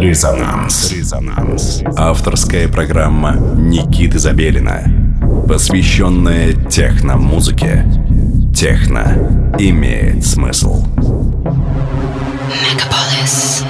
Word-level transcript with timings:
Резонанс. 0.00 0.92
Резонанс. 0.92 1.82
Авторская 1.94 2.68
программа 2.68 3.36
Никиты 3.36 4.18
Забелина, 4.18 4.82
посвященная 5.46 6.54
техномузыке. 6.54 7.84
Техно 8.56 9.52
имеет 9.58 10.24
смысл. 10.24 10.86
Мегаполис. 12.48 13.62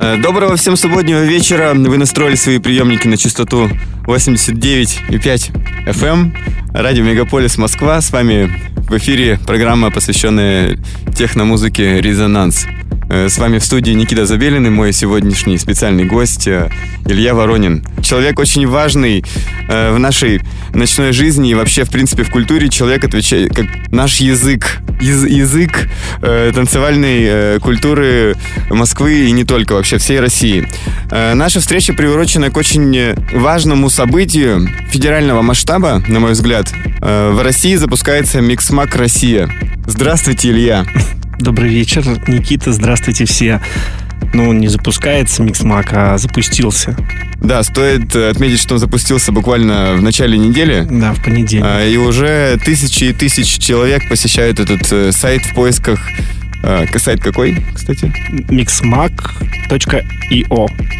Э, 0.00 0.16
доброго 0.16 0.56
всем 0.56 0.76
субботнего 0.76 1.22
вечера. 1.22 1.74
Вы 1.74 1.96
настроили 1.96 2.34
свои 2.34 2.58
приемники 2.58 3.06
на 3.06 3.16
частоту 3.16 3.70
89,5 4.06 5.50
FM. 5.86 6.06
Эм. 6.06 6.34
Радио 6.72 7.02
Мегаполис 7.02 7.58
Москва. 7.58 8.00
С 8.00 8.12
вами 8.12 8.48
в 8.88 8.96
эфире 8.98 9.36
программа, 9.44 9.90
посвященная 9.90 10.78
техномузыке 11.12 12.00
«Резонанс». 12.00 12.66
Э, 13.08 13.28
с 13.28 13.38
вами 13.38 13.58
в 13.58 13.64
студии 13.64 13.92
Никита 13.92 14.26
Забелин 14.26 14.66
и 14.66 14.70
мой 14.70 14.92
сегодняшний 14.92 15.58
специальный 15.58 16.04
гость 16.04 16.48
э, 16.48 16.68
Илья 17.06 17.34
Воронин. 17.34 17.84
Человек 18.02 18.38
очень 18.38 18.66
важный 18.66 19.24
э, 19.68 19.94
в 19.94 19.98
нашей 19.98 20.40
ночной 20.74 21.12
жизни 21.12 21.50
и 21.50 21.54
вообще, 21.54 21.84
в 21.84 21.90
принципе, 21.90 22.24
в 22.24 22.30
культуре. 22.30 22.68
Человек 22.68 23.04
отвечает 23.04 23.54
как 23.54 23.66
наш 23.92 24.16
язык, 24.16 24.78
яз, 25.00 25.24
язык 25.24 25.88
танцевальной 26.20 27.60
культуры 27.60 28.34
Москвы 28.70 29.28
и 29.28 29.30
не 29.30 29.44
только, 29.44 29.74
вообще 29.74 29.98
всей 29.98 30.20
России. 30.20 30.68
Наша 31.10 31.60
встреча 31.60 31.92
приурочена 31.92 32.50
к 32.50 32.56
очень 32.56 33.14
важному 33.32 33.90
событию 33.90 34.68
федерального 34.90 35.42
масштаба, 35.42 36.02
на 36.08 36.20
мой 36.20 36.32
взгляд. 36.32 36.72
В 37.00 37.42
России 37.42 37.76
запускается 37.76 38.40
Mixmag 38.40 38.94
Россия. 38.96 39.48
Здравствуйте, 39.86 40.50
Илья. 40.50 40.86
Добрый 41.38 41.68
вечер, 41.68 42.02
Никита, 42.26 42.72
здравствуйте 42.72 43.26
все. 43.26 43.60
Ну, 44.32 44.52
не 44.52 44.68
запускается 44.68 45.42
Mixmag, 45.42 45.92
а 45.92 46.18
запустился. 46.18 46.96
Да, 47.40 47.62
стоит 47.62 48.16
отметить, 48.16 48.60
что 48.60 48.74
он 48.74 48.80
запустился 48.80 49.32
буквально 49.32 49.94
в 49.94 50.02
начале 50.02 50.38
недели. 50.38 50.86
Да, 50.90 51.12
в 51.12 51.22
понедельник. 51.22 51.66
А, 51.66 51.86
и 51.86 51.96
уже 51.96 52.58
тысячи 52.64 53.04
и 53.04 53.12
тысячи 53.12 53.60
человек 53.60 54.08
посещают 54.08 54.58
этот 54.58 54.90
э, 54.90 55.12
сайт 55.12 55.42
в 55.44 55.54
поисках 55.54 56.00
а, 56.68 56.84
сайт 56.98 57.20
какой, 57.20 57.56
кстати? 57.74 58.12
mixmag.io 58.50 59.96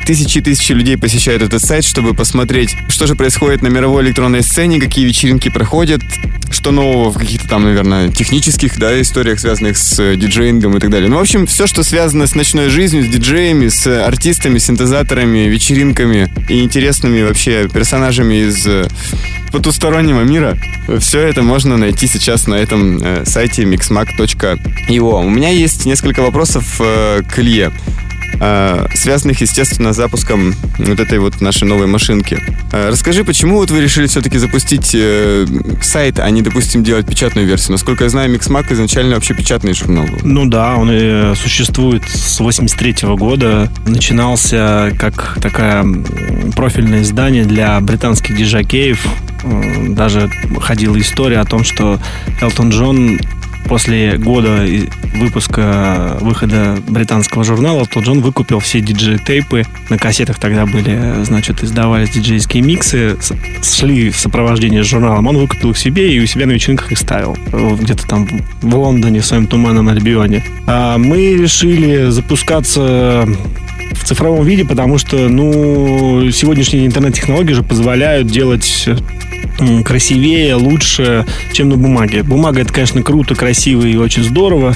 Тысячи 0.06 0.38
и 0.38 0.40
тысячи 0.40 0.70
людей 0.70 0.96
посещают 0.96 1.42
этот 1.42 1.60
сайт, 1.60 1.84
чтобы 1.84 2.14
посмотреть, 2.14 2.76
что 2.88 3.08
же 3.08 3.16
происходит 3.16 3.62
на 3.62 3.66
мировой 3.66 4.04
электронной 4.04 4.44
сцене, 4.44 4.78
какие 4.78 5.04
вечеринки 5.04 5.48
проходят, 5.48 6.02
что 6.50 6.70
нового 6.70 7.10
в 7.10 7.18
каких-то 7.18 7.48
там, 7.48 7.64
наверное, 7.64 8.10
технических 8.10 8.78
да, 8.78 9.00
историях, 9.00 9.40
связанных 9.40 9.76
с 9.76 9.98
э, 9.98 10.14
диджеингом 10.16 10.76
и 10.76 10.80
так 10.80 10.90
далее. 10.90 11.08
Ну, 11.08 11.16
в 11.16 11.20
общем, 11.20 11.46
все, 11.46 11.66
что 11.66 11.82
связано 11.82 12.28
с 12.28 12.36
ночной 12.36 12.68
жизнью, 12.68 13.04
с 13.04 13.08
диджеями, 13.08 13.66
с 13.66 13.86
артистами, 14.06 14.58
синтезаторами, 14.58 15.48
вечеринками 15.48 16.32
и 16.48 16.62
интересными 16.62 17.22
вообще 17.22 17.68
персонажами 17.68 18.48
из 18.48 18.64
э, 18.68 18.86
потустороннего 19.56 20.20
мира. 20.20 20.58
Все 20.98 21.20
это 21.20 21.42
можно 21.42 21.78
найти 21.78 22.06
сейчас 22.06 22.46
на 22.46 22.56
этом 22.56 22.98
э, 23.02 23.24
сайте 23.24 23.62
mixmag.io. 23.62 25.24
У 25.24 25.30
меня 25.30 25.48
есть 25.48 25.86
несколько 25.86 26.20
вопросов 26.20 26.78
э, 26.78 27.22
к 27.22 27.38
Илье. 27.38 27.72
Э, 28.38 28.86
связанных, 28.94 29.40
естественно, 29.40 29.92
с 29.92 29.96
запуском 29.96 30.54
вот 30.78 31.00
этой 31.00 31.18
вот 31.18 31.40
нашей 31.40 31.66
новой 31.66 31.86
машинки. 31.86 32.38
Э, 32.72 32.90
расскажи, 32.90 33.24
почему 33.24 33.56
вот 33.56 33.70
вы 33.70 33.80
решили 33.80 34.06
все-таки 34.06 34.38
запустить 34.38 34.90
э, 34.94 35.46
сайт, 35.82 36.18
а 36.18 36.28
не, 36.30 36.42
допустим, 36.42 36.84
делать 36.84 37.06
печатную 37.06 37.46
версию? 37.46 37.72
Насколько 37.72 38.04
я 38.04 38.10
знаю, 38.10 38.34
Mixmag 38.34 38.72
изначально 38.72 39.14
вообще 39.14 39.34
печатный 39.34 39.72
журнал 39.72 40.06
был. 40.06 40.18
Ну 40.22 40.46
да, 40.46 40.74
он 40.74 40.90
и 40.92 41.34
существует 41.34 42.04
с 42.08 42.38
83 42.40 42.92
-го 42.92 43.16
года. 43.16 43.70
Начинался 43.86 44.92
как 44.98 45.38
такое 45.40 45.84
профильное 46.54 47.02
издание 47.02 47.44
для 47.44 47.80
британских 47.80 48.36
диджакеев. 48.36 49.06
Даже 49.88 50.30
ходила 50.60 50.98
история 50.98 51.38
о 51.38 51.44
том, 51.44 51.64
что 51.64 51.98
Элтон 52.40 52.70
Джон 52.70 53.18
после 53.68 54.16
года 54.16 54.64
выпуска, 55.14 56.18
выхода 56.20 56.78
британского 56.88 57.44
журнала, 57.44 57.86
то 57.86 58.00
Джон 58.00 58.20
выкупил 58.20 58.60
все 58.60 58.80
диджей-тейпы. 58.80 59.64
На 59.88 59.98
кассетах 59.98 60.38
тогда 60.38 60.66
были, 60.66 61.24
значит, 61.24 61.62
издавались 61.62 62.10
диджейские 62.10 62.62
миксы, 62.62 63.16
шли 63.62 64.10
в 64.10 64.18
сопровождении 64.18 64.82
с 64.82 64.86
журналом. 64.86 65.26
Он 65.26 65.38
выкупил 65.38 65.70
их 65.70 65.78
себе 65.78 66.14
и 66.14 66.20
у 66.20 66.26
себя 66.26 66.46
на 66.46 66.52
вечеринках 66.52 66.92
их 66.92 66.98
ставил. 66.98 67.36
Где-то 67.52 68.06
там 68.06 68.28
в 68.62 68.76
Лондоне, 68.76 69.20
в 69.20 69.26
своем 69.26 69.46
туманном 69.46 69.88
Альбионе. 69.88 70.42
А 70.66 70.98
мы 70.98 71.36
решили 71.36 72.10
запускаться 72.10 73.26
в 73.92 74.04
цифровом 74.04 74.44
виде, 74.44 74.64
потому 74.64 74.98
что, 74.98 75.28
ну, 75.28 76.30
сегодняшние 76.30 76.86
интернет-технологии 76.86 77.52
же 77.52 77.62
позволяют 77.62 78.28
делать 78.28 78.88
красивее, 79.84 80.54
лучше, 80.54 81.24
чем 81.52 81.68
на 81.68 81.76
бумаге. 81.76 82.22
Бумага 82.22 82.60
это, 82.60 82.72
конечно, 82.72 83.02
круто, 83.02 83.34
красиво 83.34 83.82
и 83.82 83.96
очень 83.96 84.22
здорово, 84.22 84.74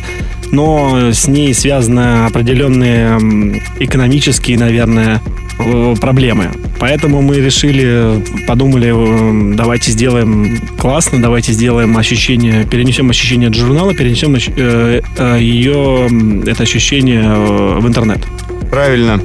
но 0.51 1.11
с 1.13 1.27
ней 1.29 1.55
связаны 1.55 2.27
определенные 2.27 3.61
экономические, 3.79 4.59
наверное, 4.59 5.21
э, 5.59 5.95
проблемы. 6.01 6.51
Поэтому 6.79 7.21
мы 7.21 7.37
решили, 7.37 8.23
подумали, 8.47 9.55
давайте 9.55 9.91
сделаем 9.91 10.59
классно, 10.79 11.21
давайте 11.21 11.53
сделаем 11.53 11.97
ощущение, 11.97 12.65
перенесем 12.65 13.11
ощущение 13.11 13.49
от 13.49 13.55
журнала, 13.55 13.95
перенесем 13.95 14.35
э, 14.35 15.03
э, 15.19 15.39
ее, 15.41 16.09
это 16.47 16.63
ощущение 16.63 17.23
в 17.79 17.87
интернет. 17.87 18.21
Правильно. 18.71 19.21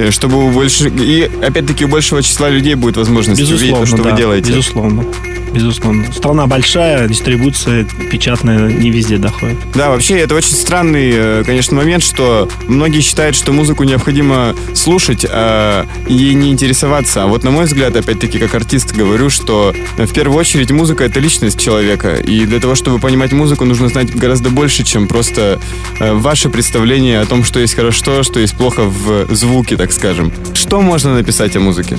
Э, 0.00 0.10
чтобы 0.10 0.50
больше... 0.50 0.88
И, 0.88 1.30
опять-таки, 1.42 1.84
у 1.84 1.88
большего 1.88 2.22
числа 2.22 2.48
людей 2.48 2.74
будет 2.74 2.96
возможность 2.96 3.38
Безусловно, 3.38 3.76
увидеть 3.76 3.90
то, 3.90 3.96
что 3.96 4.02
да, 4.02 4.10
вы 4.10 4.16
делаете. 4.16 4.50
Безусловно 4.52 5.04
безусловно. 5.52 6.04
Страна 6.12 6.46
большая, 6.46 7.08
дистрибуция 7.08 7.86
печатная 8.10 8.70
не 8.70 8.90
везде 8.90 9.18
доходит. 9.18 9.58
Да, 9.74 9.90
вообще 9.90 10.18
это 10.18 10.34
очень 10.34 10.54
странный, 10.54 11.10
э, 11.12 11.42
конечно, 11.44 11.76
момент, 11.76 12.02
что 12.02 12.48
многие 12.68 13.00
считают, 13.00 13.36
что 13.36 13.52
музыку 13.52 13.84
необходимо 13.84 14.54
слушать 14.74 15.26
а, 15.28 15.86
и 16.08 16.34
не 16.34 16.50
интересоваться. 16.50 17.24
А 17.24 17.26
вот 17.26 17.44
на 17.44 17.50
мой 17.50 17.64
взгляд, 17.64 17.96
опять-таки, 17.96 18.38
как 18.38 18.54
артист 18.54 18.94
говорю, 18.94 19.30
что 19.30 19.74
э, 19.96 20.06
в 20.06 20.12
первую 20.12 20.38
очередь 20.38 20.70
музыка 20.70 21.04
это 21.04 21.20
личность 21.20 21.60
человека. 21.60 22.16
И 22.16 22.46
для 22.46 22.60
того, 22.60 22.74
чтобы 22.74 22.98
понимать 22.98 23.32
музыку, 23.32 23.64
нужно 23.64 23.88
знать 23.88 24.14
гораздо 24.14 24.50
больше, 24.50 24.84
чем 24.84 25.08
просто 25.08 25.60
э, 25.98 26.12
ваше 26.12 26.48
представление 26.48 27.20
о 27.20 27.26
том, 27.26 27.44
что 27.44 27.60
есть 27.60 27.74
хорошо, 27.74 28.22
что 28.22 28.40
есть 28.40 28.56
плохо 28.56 28.84
в 28.84 29.34
звуке, 29.34 29.76
так 29.76 29.92
скажем. 29.92 30.32
Что 30.54 30.80
можно 30.80 31.14
написать 31.14 31.56
о 31.56 31.60
музыке? 31.60 31.96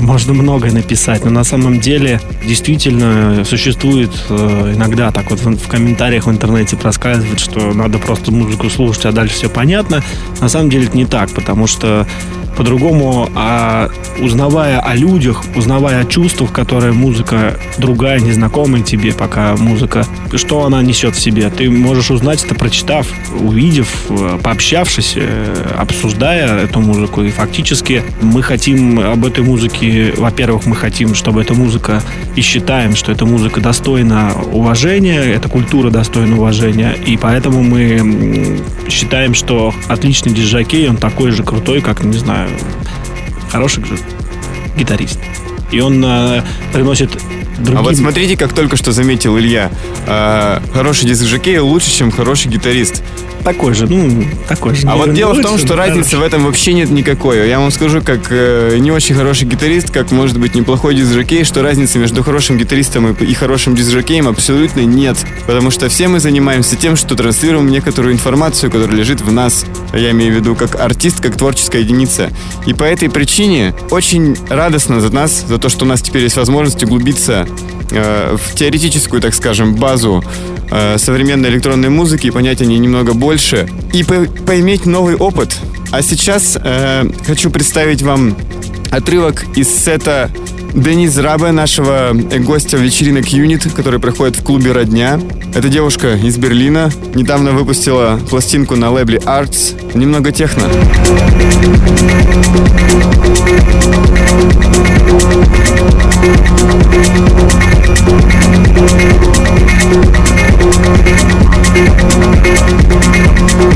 Можно 0.00 0.34
многое 0.34 0.72
написать, 0.72 1.24
но 1.24 1.30
на 1.30 1.44
самом 1.44 1.80
деле 1.80 2.20
действительно 2.46 2.87
действительно 2.88 3.44
существует 3.44 4.10
э, 4.30 4.72
иногда 4.74 5.10
так 5.10 5.30
вот 5.30 5.40
в, 5.40 5.68
комментариях 5.68 6.26
в 6.26 6.30
интернете 6.30 6.76
проскальзывает, 6.76 7.38
что 7.40 7.72
надо 7.74 7.98
просто 7.98 8.32
музыку 8.32 8.70
слушать, 8.70 9.06
а 9.06 9.12
дальше 9.12 9.34
все 9.34 9.50
понятно. 9.50 10.02
На 10.40 10.48
самом 10.48 10.70
деле 10.70 10.86
это 10.86 10.96
не 10.96 11.04
так, 11.04 11.30
потому 11.30 11.66
что 11.66 12.06
по-другому, 12.56 13.28
а 13.34 13.90
узнавая 14.20 14.80
о 14.80 14.94
людях, 14.94 15.44
узнавая 15.54 16.02
о 16.02 16.04
чувствах, 16.04 16.52
которые 16.52 16.92
музыка 16.92 17.56
другая, 17.78 18.20
незнакомая 18.20 18.82
тебе, 18.82 19.12
пока 19.12 19.56
музыка, 19.56 20.04
что 20.34 20.64
она 20.64 20.82
несет 20.82 21.14
в 21.14 21.20
себе, 21.20 21.50
ты 21.50 21.70
можешь 21.70 22.10
узнать 22.10 22.44
это, 22.44 22.54
прочитав, 22.54 23.06
увидев, 23.38 23.88
э, 24.08 24.38
пообщавшись, 24.42 25.14
э, 25.16 25.74
обсуждая 25.78 26.64
эту 26.64 26.80
музыку. 26.80 27.22
И 27.22 27.30
фактически 27.30 28.02
мы 28.20 28.42
хотим 28.42 29.00
об 29.00 29.24
этой 29.24 29.44
музыке, 29.44 30.12
во-первых, 30.16 30.66
мы 30.66 30.76
хотим, 30.76 31.14
чтобы 31.14 31.42
эта 31.42 31.54
музыка, 31.54 32.02
и 32.36 32.40
считаем, 32.40 32.94
что 32.96 33.12
эта 33.12 33.26
музыка 33.26 33.60
достойна 33.60 34.32
уважения, 34.52 35.20
эта 35.20 35.48
культура 35.48 35.90
достойна 35.90 36.36
уважения, 36.36 36.94
и 37.06 37.16
поэтому 37.16 37.62
мы 37.62 38.60
считаем, 38.88 39.34
что 39.34 39.74
отличный 39.88 40.32
диджакей, 40.32 40.88
он 40.88 40.96
такой 40.96 41.30
же 41.30 41.42
крутой, 41.42 41.80
как, 41.80 42.02
не 42.04 42.16
знаю, 42.16 42.37
хороший 43.50 43.82
гитарист. 44.76 45.18
И 45.70 45.80
он 45.80 46.02
э, 46.04 46.42
приносит 46.72 47.10
другим... 47.58 47.78
А 47.78 47.82
вот 47.82 47.96
смотрите, 47.96 48.36
как 48.36 48.52
только 48.52 48.76
что 48.76 48.92
заметил 48.92 49.38
Илья, 49.38 49.70
э, 50.06 50.60
хороший 50.72 51.06
диск-жокей 51.06 51.58
лучше, 51.58 51.90
чем 51.90 52.10
хороший 52.10 52.50
гитарист 52.50 53.02
такой 53.44 53.74
же, 53.74 53.86
ну, 53.86 54.24
такой 54.48 54.74
же. 54.74 54.86
А 54.86 54.96
вот 54.96 55.12
дело 55.14 55.34
в 55.34 55.42
том, 55.42 55.58
что 55.58 55.76
разницы 55.76 56.16
в 56.16 56.22
этом 56.22 56.44
вообще 56.44 56.72
нет 56.72 56.90
никакой. 56.90 57.48
Я 57.48 57.58
вам 57.60 57.70
скажу, 57.70 58.00
как 58.02 58.28
э, 58.30 58.76
не 58.78 58.90
очень 58.90 59.14
хороший 59.14 59.46
гитарист, 59.46 59.90
как 59.90 60.10
может 60.10 60.38
быть 60.38 60.54
неплохой 60.54 60.94
дизжокей, 60.94 61.44
что 61.44 61.62
разницы 61.62 61.98
между 61.98 62.22
хорошим 62.22 62.58
гитаристом 62.58 63.12
и, 63.12 63.24
и 63.24 63.34
хорошим 63.34 63.74
дизжокеем 63.74 64.28
абсолютно 64.28 64.80
нет. 64.80 65.16
Потому 65.46 65.70
что 65.70 65.88
все 65.88 66.08
мы 66.08 66.20
занимаемся 66.20 66.76
тем, 66.76 66.96
что 66.96 67.14
транслируем 67.14 67.68
некоторую 67.70 68.14
информацию, 68.14 68.70
которая 68.70 68.96
лежит 68.96 69.20
в 69.20 69.32
нас. 69.32 69.64
Я 69.92 70.10
имею 70.10 70.32
в 70.32 70.36
виду 70.36 70.54
как 70.54 70.80
артист, 70.80 71.20
как 71.20 71.36
творческая 71.36 71.80
единица. 71.80 72.30
И 72.66 72.74
по 72.74 72.84
этой 72.84 73.08
причине 73.10 73.74
очень 73.90 74.36
радостно 74.48 75.00
за 75.00 75.12
нас, 75.12 75.44
за 75.46 75.58
то, 75.58 75.68
что 75.68 75.84
у 75.84 75.88
нас 75.88 76.02
теперь 76.02 76.22
есть 76.22 76.36
возможность 76.36 76.82
углубиться 76.82 77.46
э, 77.90 78.36
в 78.36 78.54
теоретическую, 78.54 79.20
так 79.20 79.34
скажем, 79.34 79.74
базу 79.74 80.22
э, 80.70 80.98
современной 80.98 81.50
электронной 81.50 81.88
музыки, 81.88 82.30
понять 82.30 82.60
о 82.62 82.64
ней 82.64 82.78
немного 82.78 83.14
больше 83.14 83.68
и 83.92 84.04
по 84.04 84.24
поиметь 84.46 84.86
новый 84.86 85.16
опыт. 85.16 85.56
А 85.90 86.02
сейчас 86.02 86.58
э, 86.62 87.08
хочу 87.26 87.50
представить 87.50 88.02
вам 88.02 88.36
отрывок 88.90 89.44
из 89.56 89.68
сета 89.68 90.30
Денис 90.74 91.16
Рабе, 91.16 91.50
нашего 91.52 92.12
гостя 92.40 92.76
вечеринок 92.76 93.26
Юнит, 93.28 93.72
который 93.72 93.98
проходит 93.98 94.36
в 94.36 94.42
клубе 94.42 94.72
«Родня». 94.72 95.20
Эта 95.54 95.68
девушка 95.68 96.14
из 96.14 96.36
Берлина 96.36 96.90
недавно 97.14 97.52
выпустила 97.52 98.20
пластинку 98.28 98.76
на 98.76 98.90
лейбле 98.90 99.18
Arts 99.18 99.96
«Немного 99.96 100.30
техно». 100.32 100.64
Thank 113.50 113.67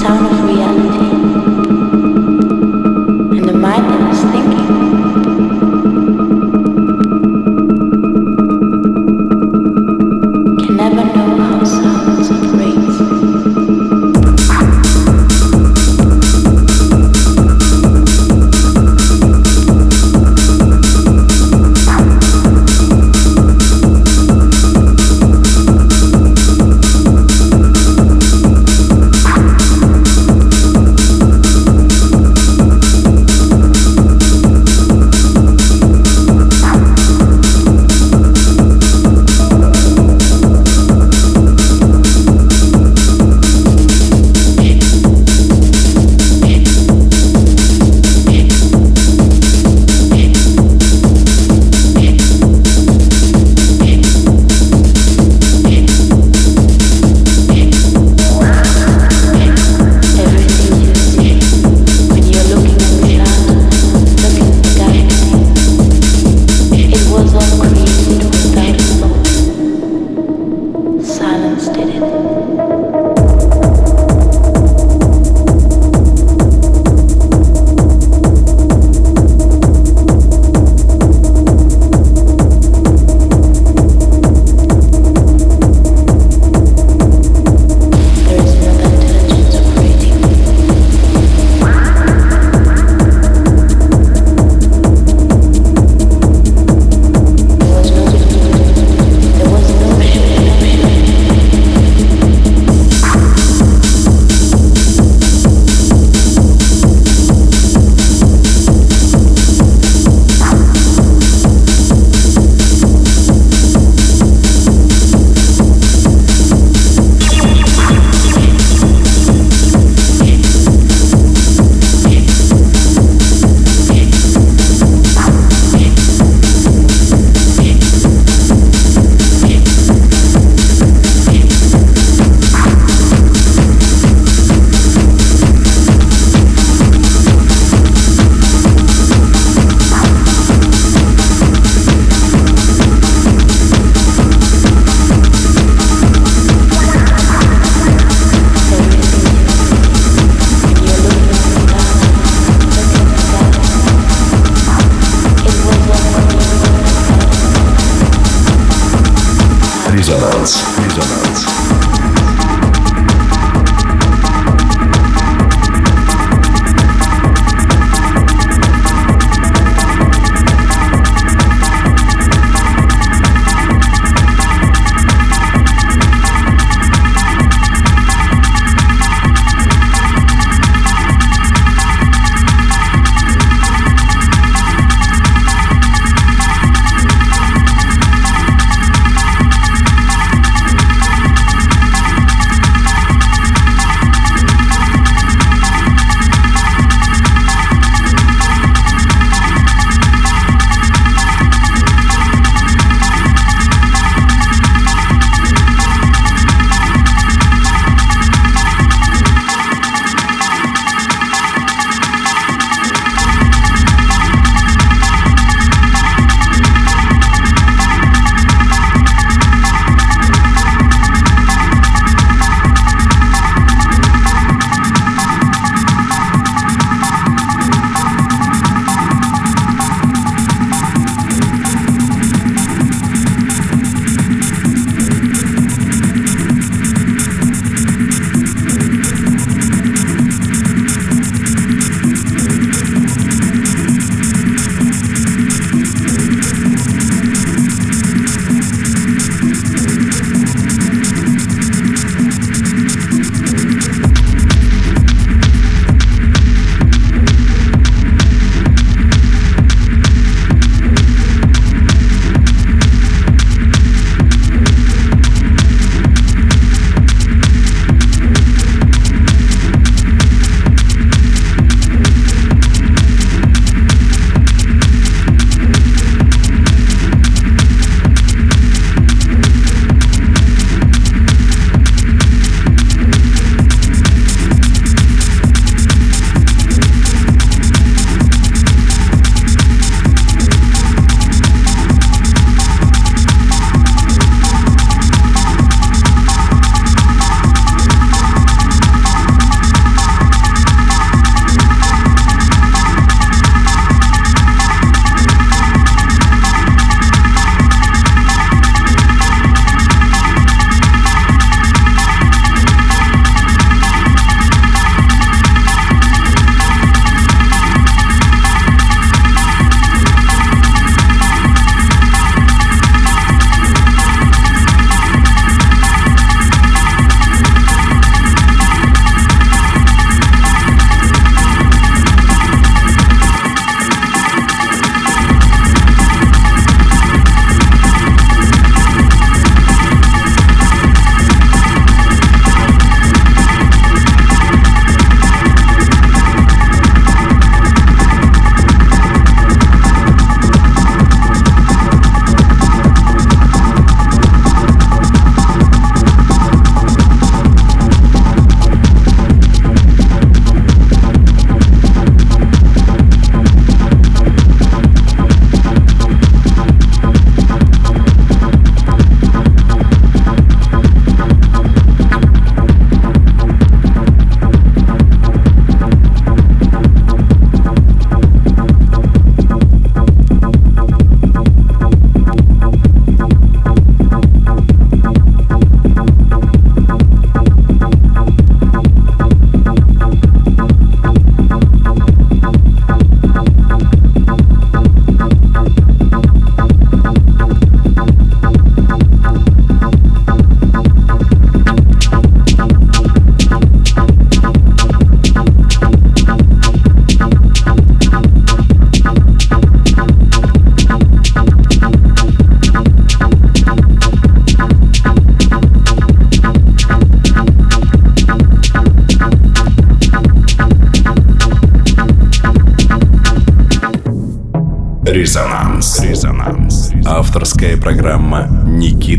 sound 0.00 0.26
of 0.26 0.37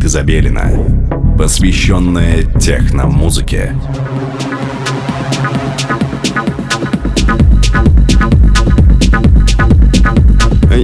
Забелина, 0.10 0.72
посвященная 1.38 2.42
техномузыке. 2.60 3.76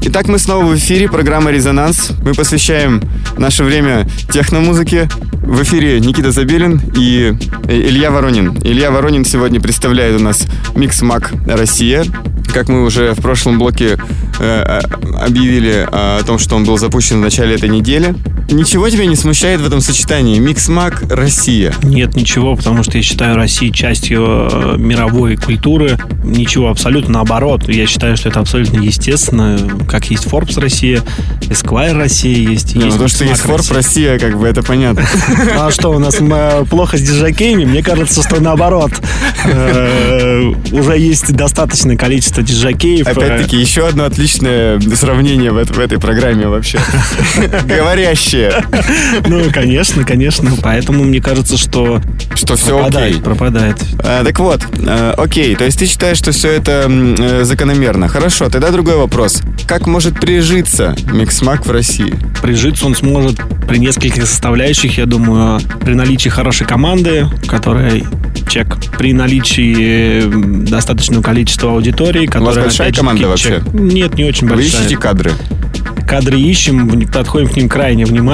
Итак, 0.04 0.28
мы 0.28 0.38
снова 0.38 0.66
в 0.66 0.76
эфире, 0.76 1.10
программа 1.10 1.50
«Резонанс». 1.50 2.12
Мы 2.24 2.36
посвящаем 2.36 3.02
наше 3.40 3.64
время 3.64 4.08
техномузыке. 4.32 5.10
В 5.42 5.64
эфире 5.64 6.00
Никита 6.00 6.32
Забелин 6.32 6.80
и 6.96 7.34
Илья 7.68 8.12
Воронин. 8.12 8.56
Илья 8.64 8.92
Воронин 8.92 9.26
сегодня 9.26 9.60
представляет 9.60 10.22
у 10.22 10.24
нас 10.24 10.46
Микс 10.76 11.02
Мак 11.02 11.34
Россия. 11.48 12.06
Как 12.54 12.70
мы 12.70 12.84
уже 12.84 13.14
в 13.14 13.22
прошлом 13.22 13.58
блоке 13.58 13.98
э, 14.40 14.82
объявили 15.20 15.88
о 15.92 16.22
том, 16.24 16.38
что 16.38 16.56
он 16.56 16.64
был 16.64 16.78
запущен 16.78 17.18
в 17.18 17.22
начале 17.22 17.56
этой 17.56 17.70
недели. 17.70 18.14
Ничего 18.50 18.90
тебя 18.90 19.06
не 19.06 19.16
смущает 19.16 19.62
в 19.62 19.66
этом 19.66 19.82
сочетании? 19.82 20.40
Микс-мак 20.40 21.04
Россия. 21.10 21.74
Нет, 21.84 22.16
ничего, 22.16 22.56
потому 22.56 22.84
что 22.84 22.98
я 22.98 23.04
считаю 23.04 23.36
Россию 23.36 23.74
частью 23.74 24.24
э, 24.52 24.76
мировой 24.78 25.36
культуры. 25.36 25.98
Ничего, 26.24 26.70
абсолютно 26.70 27.16
наоборот. 27.16 27.68
Я 27.68 27.88
считаю, 27.88 28.18
что 28.18 28.30
это 28.30 28.40
абсолютно 28.40 28.80
естественно. 28.80 29.58
Как 29.90 30.10
есть 30.12 30.26
Forbes 30.26 30.60
Россия, 30.60 31.02
Esquire 31.42 31.98
Россия 31.98 32.38
есть. 32.38 32.76
Не, 32.76 32.86
есть 32.86 32.98
ну 32.98 33.04
то, 33.04 33.08
что 33.08 33.24
есть 33.24 33.44
Forbes 33.44 33.74
Россия, 33.74 34.20
как 34.20 34.38
бы 34.38 34.48
это 34.48 34.64
понятно. 34.64 35.06
А 35.58 35.72
что, 35.72 35.90
у 35.90 36.00
нас 36.00 36.18
э, 36.20 36.66
плохо 36.70 36.98
с 36.98 37.02
диджакеями? 37.02 37.66
Мне 37.66 37.84
кажется, 37.84 38.22
что 38.22 38.42
наоборот. 38.42 38.92
Э, 39.46 40.54
уже 40.72 40.98
есть 40.98 41.34
достаточное 41.34 41.98
количество 41.98 42.44
диджакеев. 42.44 43.08
Опять-таки, 43.08 43.58
еще 43.58 43.88
одно 43.88 44.06
отличное 44.06 44.80
сравнение 44.96 45.52
в 45.52 45.58
этой 45.58 46.00
программе 46.00 46.48
вообще. 46.48 46.80
Говорящие. 47.66 48.35
Ну, 49.28 49.52
конечно, 49.52 50.04
конечно. 50.04 50.52
Поэтому 50.62 51.04
мне 51.04 51.22
кажется, 51.22 51.58
что... 51.58 52.02
Что 52.34 52.56
все 52.56 52.86
окей. 52.86 53.22
Пропадает. 53.22 53.78
А, 54.00 54.24
так 54.24 54.38
вот, 54.40 54.62
а, 54.86 55.14
окей. 55.18 55.56
То 55.56 55.66
есть 55.66 55.80
ты 55.80 55.86
считаешь, 55.86 56.18
что 56.18 56.32
все 56.32 56.52
это 56.52 56.86
э, 56.90 57.44
закономерно. 57.44 58.08
Хорошо, 58.08 58.50
тогда 58.50 58.72
другой 58.72 58.98
вопрос. 58.98 59.42
Как 59.68 59.88
может 59.88 60.20
прижиться 60.20 60.96
миксмак 61.12 61.66
в 61.66 61.72
России? 61.72 62.14
Прижиться 62.42 62.86
он 62.86 62.96
сможет 62.96 63.40
при 63.68 63.78
нескольких 63.78 64.26
составляющих, 64.26 64.98
я 64.98 65.06
думаю, 65.06 65.60
при 65.82 65.94
наличии 65.94 66.30
хорошей 66.30 66.68
команды, 66.68 67.28
которая 67.48 68.04
чек, 68.50 68.78
при 68.98 69.14
наличии 69.14 70.66
достаточного 70.68 71.22
количества 71.22 71.72
аудитории, 71.72 72.26
которая... 72.26 72.52
У 72.52 72.56
вас 72.56 72.64
большая 72.66 72.94
команда 72.94 73.28
вообще? 73.28 73.62
Нет, 73.74 74.16
не 74.16 74.26
очень 74.26 74.48
большая. 74.48 74.72
Вы 74.72 74.78
ищете 74.84 74.98
кадры? 74.98 75.32
кадры 76.06 76.40
ищем, 76.40 77.08
подходим 77.12 77.50
к 77.50 77.56
ним 77.58 77.68
крайне 77.68 78.06
внимательно, 78.06 78.25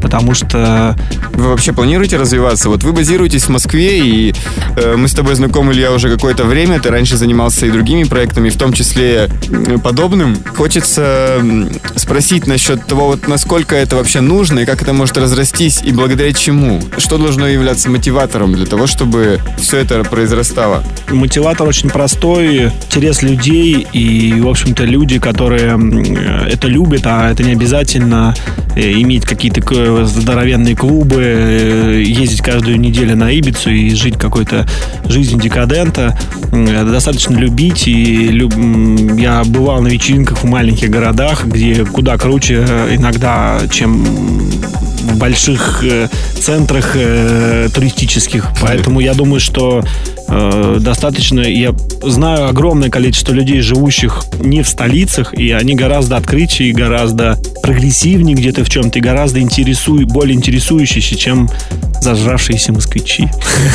потому 0.00 0.34
что... 0.34 0.96
Вы 1.32 1.48
вообще 1.48 1.72
планируете 1.72 2.16
развиваться? 2.16 2.68
Вот 2.68 2.82
вы 2.82 2.92
базируетесь 2.92 3.44
в 3.44 3.48
Москве, 3.48 3.98
и 3.98 4.34
э, 4.76 4.96
мы 4.96 5.08
с 5.08 5.12
тобой 5.12 5.34
знакомы, 5.34 5.72
Илья, 5.72 5.92
уже 5.92 6.10
какое-то 6.10 6.44
время. 6.44 6.80
Ты 6.80 6.90
раньше 6.90 7.16
занимался 7.16 7.66
и 7.66 7.70
другими 7.70 8.04
проектами, 8.04 8.50
в 8.50 8.56
том 8.56 8.72
числе 8.72 9.28
подобным. 9.82 10.36
Хочется 10.56 11.42
спросить 11.96 12.46
насчет 12.46 12.86
того, 12.86 13.06
вот 13.06 13.28
насколько 13.28 13.74
это 13.74 13.96
вообще 13.96 14.20
нужно, 14.20 14.60
и 14.60 14.64
как 14.64 14.82
это 14.82 14.92
может 14.92 15.16
разрастись, 15.18 15.80
и 15.82 15.92
благодаря 15.92 16.32
чему? 16.32 16.80
Что 16.98 17.18
должно 17.18 17.46
являться 17.46 17.90
мотиватором 17.90 18.54
для 18.54 18.66
того, 18.66 18.86
чтобы 18.86 19.40
все 19.58 19.78
это 19.78 20.04
произрастало? 20.04 20.82
Мотиватор 21.10 21.66
очень 21.68 21.90
простой, 21.90 22.64
интерес 22.66 23.22
людей, 23.22 23.86
и, 23.92 24.40
в 24.40 24.48
общем-то, 24.48 24.84
люди, 24.84 25.18
которые 25.18 25.78
это 26.50 26.68
любят, 26.68 27.02
а 27.04 27.30
это 27.30 27.42
не 27.42 27.52
обязательно 27.52 28.34
э, 28.76 28.89
иметь 28.92 29.24
какие-то 29.24 30.04
здоровенные 30.04 30.76
клубы, 30.76 31.22
э, 31.22 32.02
ездить 32.04 32.40
каждую 32.40 32.78
неделю 32.80 33.16
на 33.16 33.30
Ибицу 33.30 33.70
и 33.70 33.90
жить 33.90 34.16
какой-то 34.18 34.66
жизнью 35.06 35.40
декадента. 35.40 36.18
Достаточно 36.52 37.36
любить. 37.36 37.86
И 37.86 38.28
люб... 38.28 38.54
я 39.18 39.42
бывал 39.44 39.80
на 39.82 39.88
вечеринках 39.88 40.42
в 40.42 40.44
маленьких 40.44 40.90
городах, 40.90 41.44
где 41.46 41.84
куда 41.84 42.16
круче 42.16 42.64
э, 42.66 42.96
иногда, 42.96 43.60
чем 43.70 44.02
в 44.04 45.18
больших 45.18 45.82
э, 45.82 46.08
центрах 46.38 46.92
э, 46.94 47.68
туристических. 47.74 48.48
Поэтому 48.60 49.00
я 49.00 49.14
думаю, 49.14 49.40
что 49.40 49.82
э, 50.30 50.78
достаточно. 50.80 51.40
Я 51.40 51.74
знаю 52.02 52.48
огромное 52.48 52.90
количество 52.90 53.32
людей, 53.32 53.60
живущих 53.60 54.24
не 54.40 54.62
в 54.62 54.68
столицах, 54.68 55.34
и 55.34 55.50
они 55.50 55.74
гораздо 55.74 56.16
открытие, 56.16 56.72
гораздо 56.72 57.38
прогрессивнее 57.62 58.34
где-то 58.34 58.64
в 58.64 58.70
чем-то, 58.70 58.98
и 58.98 59.02
гораздо 59.02 59.40
интересуй, 59.40 60.04
более 60.04 60.36
интересующиеся, 60.36 61.16
чем 61.16 61.48
зажравшиеся 62.00 62.72
москвичи. 62.72 63.28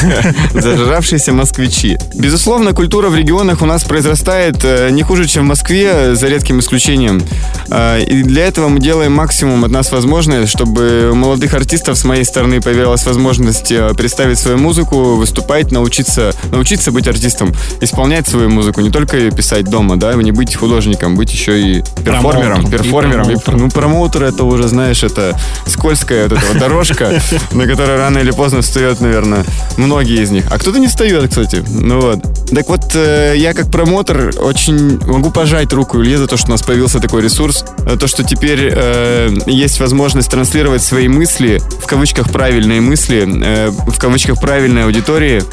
Зажравшиеся 0.53 1.31
москвичи. 1.31 1.97
Безусловно, 2.15 2.73
культура 2.73 3.09
в 3.09 3.15
регионах 3.15 3.61
у 3.61 3.65
нас 3.65 3.83
произрастает 3.83 4.57
э, 4.63 4.89
не 4.89 5.03
хуже, 5.03 5.27
чем 5.27 5.43
в 5.43 5.47
Москве, 5.47 6.15
за 6.15 6.27
редким 6.27 6.59
исключением. 6.59 7.21
Э, 7.69 8.01
и 8.01 8.23
для 8.23 8.47
этого 8.47 8.67
мы 8.67 8.79
делаем 8.79 9.11
максимум 9.11 9.63
от 9.63 9.71
нас 9.71 9.91
возможное, 9.91 10.47
чтобы 10.47 11.09
у 11.11 11.15
молодых 11.15 11.53
артистов 11.53 11.97
с 11.97 12.03
моей 12.03 12.25
стороны 12.25 12.61
появилась 12.61 13.05
возможность 13.05 13.71
э, 13.71 13.93
представить 13.95 14.39
свою 14.39 14.57
музыку, 14.57 15.15
выступать, 15.15 15.71
научиться, 15.71 16.33
научиться 16.51 16.91
быть 16.91 17.07
артистом, 17.07 17.53
исполнять 17.81 18.27
свою 18.27 18.49
музыку, 18.49 18.81
не 18.81 18.89
только 18.89 19.31
писать 19.31 19.65
дома, 19.65 19.97
да, 19.97 20.13
не 20.13 20.31
быть 20.31 20.55
художником, 20.55 21.15
быть 21.15 21.31
еще 21.31 21.59
и 21.59 21.83
перформером. 22.03 22.69
Перформером. 22.69 23.29
И 23.29 23.35
промоутер. 23.35 23.55
Ну, 23.55 23.69
промоутер 23.69 24.23
это 24.23 24.43
уже, 24.43 24.67
знаешь, 24.67 25.03
это 25.03 25.37
скользкая 25.67 26.27
вот 26.27 26.37
эта 26.37 26.59
дорожка, 26.59 27.21
на 27.51 27.67
которой 27.67 27.97
рано 27.97 28.19
или 28.19 28.31
поздно 28.31 28.61
встает, 28.61 29.01
наверное, 29.01 29.43
многие 29.77 30.21
из 30.21 30.31
них. 30.31 30.45
А 30.51 30.57
кто-то 30.57 30.79
не 30.79 30.87
встает, 30.87 31.29
кстати. 31.29 31.63
Ну 31.67 32.01
вот. 32.01 32.19
Так 32.53 32.67
вот, 32.69 32.95
э, 32.95 33.33
я 33.37 33.53
как 33.53 33.71
промотор 33.71 34.31
очень 34.39 34.99
могу 35.05 35.31
пожать 35.31 35.71
руку 35.73 36.01
Илье 36.01 36.17
за 36.17 36.27
то, 36.27 36.37
что 36.37 36.47
у 36.47 36.51
нас 36.51 36.61
появился 36.61 36.99
такой 36.99 37.21
ресурс. 37.21 37.65
То, 37.99 38.07
что 38.07 38.23
теперь 38.23 38.69
э, 38.71 39.35
есть 39.47 39.79
возможность 39.79 40.29
транслировать 40.29 40.81
свои 40.81 41.07
мысли, 41.07 41.61
в 41.81 41.87
кавычках 41.87 42.31
правильные 42.31 42.81
мысли, 42.81 43.27
э, 43.43 43.69
в 43.69 43.97
кавычках 43.99 44.39
правильной 44.39 44.85
аудитории, 44.85 45.43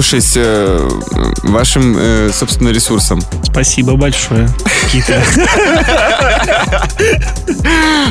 воспользовавшись 0.00 0.32
э, 0.36 0.88
вашим, 1.42 1.96
э, 1.98 2.30
собственно, 2.32 2.70
ресурсом. 2.70 3.20
Спасибо 3.42 3.96
большое, 3.96 4.48
Кита. 4.90 5.22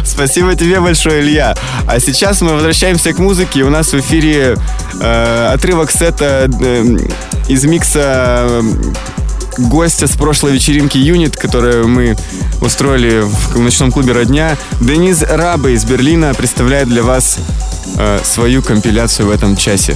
Спасибо 0.06 0.56
тебе 0.56 0.80
большое, 0.80 1.22
Илья. 1.22 1.56
А 1.88 2.00
сейчас 2.00 2.42
мы 2.42 2.54
возвращаемся 2.54 3.14
к 3.14 3.20
музыке. 3.20 3.64
У 3.64 3.70
нас 3.70 3.92
в 3.92 4.00
эфире 4.00 4.58
э, 5.02 5.52
отрывок 5.54 5.92
сета 5.92 6.50
э, 6.62 6.98
из 7.48 7.66
микса 7.66 8.46
э, 8.48 8.62
гостя 9.58 10.08
с 10.08 10.16
прошлой 10.16 10.54
вечеринки 10.54 10.98
Юнит, 10.98 11.36
которую 11.36 11.88
мы 11.88 12.16
устроили 12.62 13.22
в 13.22 13.60
ночном 13.60 13.92
клубе 13.92 14.14
«Родня». 14.14 14.58
Денис 14.80 15.24
Раба 15.24 15.70
из 15.70 15.86
Берлина 15.86 16.34
представляет 16.36 16.88
для 16.88 17.02
вас 17.02 17.40
э, 17.98 18.20
свою 18.24 18.62
компиляцию 18.62 19.28
в 19.28 19.32
этом 19.32 19.58
часе. 19.58 19.96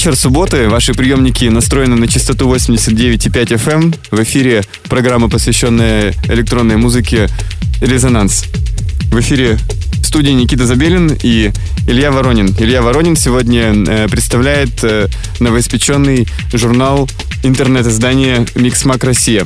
Вечер 0.00 0.16
субботы. 0.16 0.66
Ваши 0.70 0.94
приемники 0.94 1.44
настроены 1.44 1.94
на 1.94 2.08
частоту 2.08 2.50
89,5 2.50 3.28
FM. 3.48 3.70
Эм. 3.70 3.94
В 4.10 4.22
эфире 4.22 4.62
программа, 4.84 5.28
посвященная 5.28 6.14
электронной 6.24 6.78
музыке 6.78 7.28
«Резонанс». 7.82 8.46
В 9.12 9.20
эфире 9.20 9.58
студии 10.02 10.30
Никита 10.30 10.64
Забелин 10.64 11.18
и 11.22 11.50
Илья 11.86 12.12
Воронин. 12.12 12.48
Илья 12.58 12.80
Воронин 12.80 13.14
сегодня 13.14 13.74
э, 13.74 14.08
представляет 14.08 14.82
э, 14.84 15.08
новоиспеченный 15.38 16.26
журнал 16.54 17.06
интернет-издания 17.42 18.46
«Миксмак 18.54 19.04
Россия». 19.04 19.44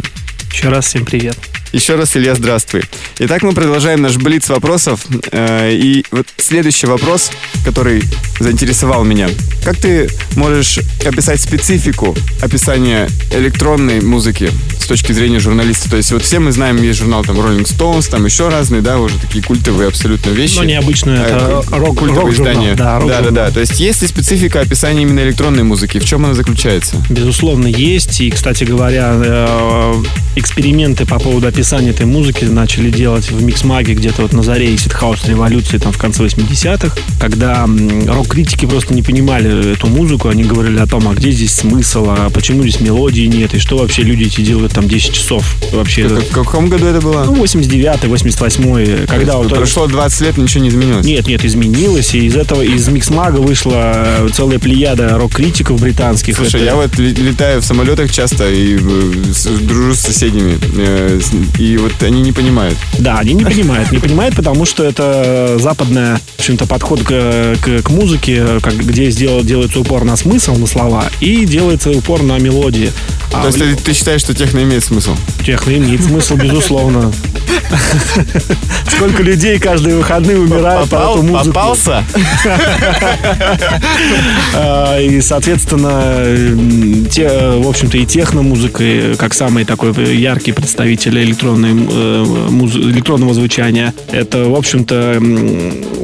Еще 0.53 0.69
раз 0.69 0.87
всем 0.87 1.05
привет. 1.05 1.54
Еще 1.74 1.96
раз, 1.96 2.16
Илья, 2.16 2.37
здравствуй. 2.37 2.84
Итак, 3.18 3.42
мы 3.42 3.52
продолжаем 3.52 4.00
наш 4.00 4.16
блиц 4.16 4.48
вопросов. 4.48 5.04
Э, 5.32 5.72
и 5.72 6.04
вот 6.12 6.28
следующий 6.37 6.87
вопрос, 6.87 7.32
который 7.64 8.04
заинтересовал 8.38 9.02
меня. 9.02 9.28
Как 9.64 9.78
ты 9.78 10.08
можешь 10.37 10.78
описать 11.04 11.40
специфику 11.40 12.14
описания 12.40 13.08
электронной 13.32 14.00
музыки 14.00 14.52
с 14.85 14.87
точки 14.87 15.12
зрения 15.12 15.40
журналиста? 15.40 15.90
То 15.90 15.97
есть 15.97 16.12
вот 16.12 16.23
все 16.23 16.38
мы 16.38 16.53
знаем, 16.53 16.81
есть 16.83 16.99
журнал 16.99 17.25
там 17.25 17.37
Rolling 17.37 17.64
Stones, 17.64 18.11
там 18.11 18.25
еще 18.25 18.49
разные, 18.49 18.83
да, 18.83 18.99
уже 18.99 19.18
такие 19.18 19.42
культовые 19.42 19.88
абсолютно 19.88 20.31
вещи. 20.31 20.57
Но 20.57 20.62
ну, 20.62 20.68
необычно 20.68 21.11
это 21.11 21.62
рок, 21.70 21.99
культовые 21.99 22.14
рок 22.14 22.33
издания. 22.33 22.75
Да, 22.75 23.01
рок 23.01 23.09
да, 23.09 23.20
да, 23.23 23.31
да. 23.31 23.51
То 23.51 23.61
есть 23.61 23.81
есть 23.81 24.03
ли 24.03 24.09
специфика 24.09 24.61
описания 24.61 25.03
именно 25.03 25.20
электронной 25.20 25.62
музыки? 25.62 25.99
В 25.99 26.05
чем 26.05 26.25
она 26.25 26.35
заключается? 26.35 26.97
Безусловно, 27.09 27.66
есть. 27.66 28.20
И, 28.20 28.31
кстати 28.31 28.64
говоря, 28.64 29.12
э, 29.14 30.03
эксперименты 30.37 31.07
по 31.07 31.18
поводу 31.18 31.47
описания 31.47 31.90
этой 31.90 32.07
музыки 32.07 32.44
начали 32.44 32.90
делать 32.90 33.31
в 33.31 33.42
Миксмаге 33.42 33.94
где-то 33.94 34.23
вот 34.23 34.33
на 34.33 34.42
заре 34.42 34.77
ситхаус 34.77 35.27
революции 35.27 35.79
там 35.79 35.92
в 35.92 35.99
конце 35.99 36.25
80-х, 36.25 36.97
когда 37.18 37.66
рок-критики 38.07 38.66
просто 38.66 38.94
не 38.94 39.03
понимали 39.03 39.73
эту 39.73 39.87
музыку, 39.87 40.29
они 40.29 40.44
говорили 40.44 40.79
о 40.79 40.87
том, 40.87 41.09
а 41.09 41.14
где 41.14 41.31
здесь 41.31 41.55
смысл, 41.55 42.07
а 42.09 42.31
почему 42.31 42.62
здесь 42.62 42.81
мелодии 42.81 43.27
нет, 43.27 43.55
и 43.55 43.59
что 43.59 43.79
вообще 43.79 44.03
люди 44.03 44.25
эти 44.25 44.40
делают 44.40 44.73
там 44.74 44.88
10 44.88 45.12
часов 45.12 45.44
вообще. 45.72 46.08
В, 46.08 46.20
в 46.20 46.30
каком 46.30 46.68
году 46.68 46.87
это 46.87 47.00
было? 47.00 47.24
Ну, 47.24 47.42
89-й, 47.42 48.08
88-й, 48.08 49.06
когда 49.06 49.37
вот... 49.37 49.48
Прошло 49.48 49.87
20 49.87 50.20
лет, 50.20 50.37
ничего 50.37 50.62
не 50.62 50.68
изменилось? 50.68 51.06
Нет, 51.06 51.26
нет, 51.26 51.44
изменилось, 51.44 52.14
и 52.14 52.26
из 52.26 52.37
этого, 52.37 52.62
из 52.62 52.87
Миксмага 52.88 53.38
вышла 53.38 54.28
целая 54.34 54.58
плеяда 54.58 55.16
рок-критиков 55.16 55.80
британских. 55.80 56.37
Слушай, 56.37 56.62
это... 56.62 56.64
я 56.64 56.74
вот 56.74 56.98
летаю 56.98 57.62
в 57.62 57.64
самолетах 57.64 58.10
часто 58.10 58.50
и 58.50 58.76
э, 58.76 59.58
дружу 59.60 59.94
с 59.94 60.00
соседями, 60.00 60.58
э, 60.76 61.20
и 61.58 61.76
вот 61.76 61.92
они 62.02 62.20
не 62.20 62.32
понимают. 62.32 62.76
Да, 62.98 63.18
они 63.18 63.34
не 63.34 63.44
понимают. 63.44 63.92
Не 63.92 63.98
понимают, 63.98 64.34
потому 64.34 64.64
что 64.64 64.84
это 64.84 65.56
западная, 65.58 66.20
в 66.37 66.40
общем-то, 66.40 66.66
подход 66.66 67.02
к, 67.02 67.56
к, 67.62 67.82
к 67.82 67.90
музыке, 67.90 68.60
как, 68.60 68.74
где 68.74 69.10
сделал, 69.10 69.42
делается 69.42 69.80
упор 69.80 70.04
на 70.04 70.16
смысл, 70.16 70.56
на 70.56 70.66
слова, 70.66 71.04
и 71.20 71.46
делается 71.46 71.90
упор 71.90 72.22
на 72.22 72.38
мелодии. 72.38 72.92
А 73.32 73.42
То 73.42 73.46
есть 73.48 73.58
ты, 73.58 73.76
ты 73.76 73.92
считаешь, 73.92 74.20
что 74.20 74.34
техно 74.34 74.63
имеет 74.64 74.85
смысл? 74.85 75.14
Техно 75.44 75.72
имеет 75.77 76.03
смысл, 76.03 76.37
безусловно. 76.37 77.12
Сколько 78.88 79.22
людей 79.22 79.59
каждые 79.59 79.96
выходные 79.96 80.38
умирают 80.38 80.88
Попал, 80.90 81.14
по 81.14 81.18
эту 81.18 81.27
музыку. 81.27 81.55
Попался? 81.55 82.05
А, 84.55 85.00
и, 85.00 85.20
соответственно, 85.20 87.09
те, 87.11 87.29
в 87.59 87.68
общем-то, 87.68 87.98
и 87.98 88.07
техно-музыка, 88.07 89.16
как 89.18 89.35
самый 89.35 89.64
такой 89.64 89.92
яркий 90.16 90.53
представитель 90.53 91.18
электронной, 91.22 91.70
э, 91.72 92.24
муз... 92.50 92.74
электронного 92.77 93.35
звучания, 93.35 93.92
это, 94.11 94.48
в 94.48 94.55
общем-то, 94.55 95.18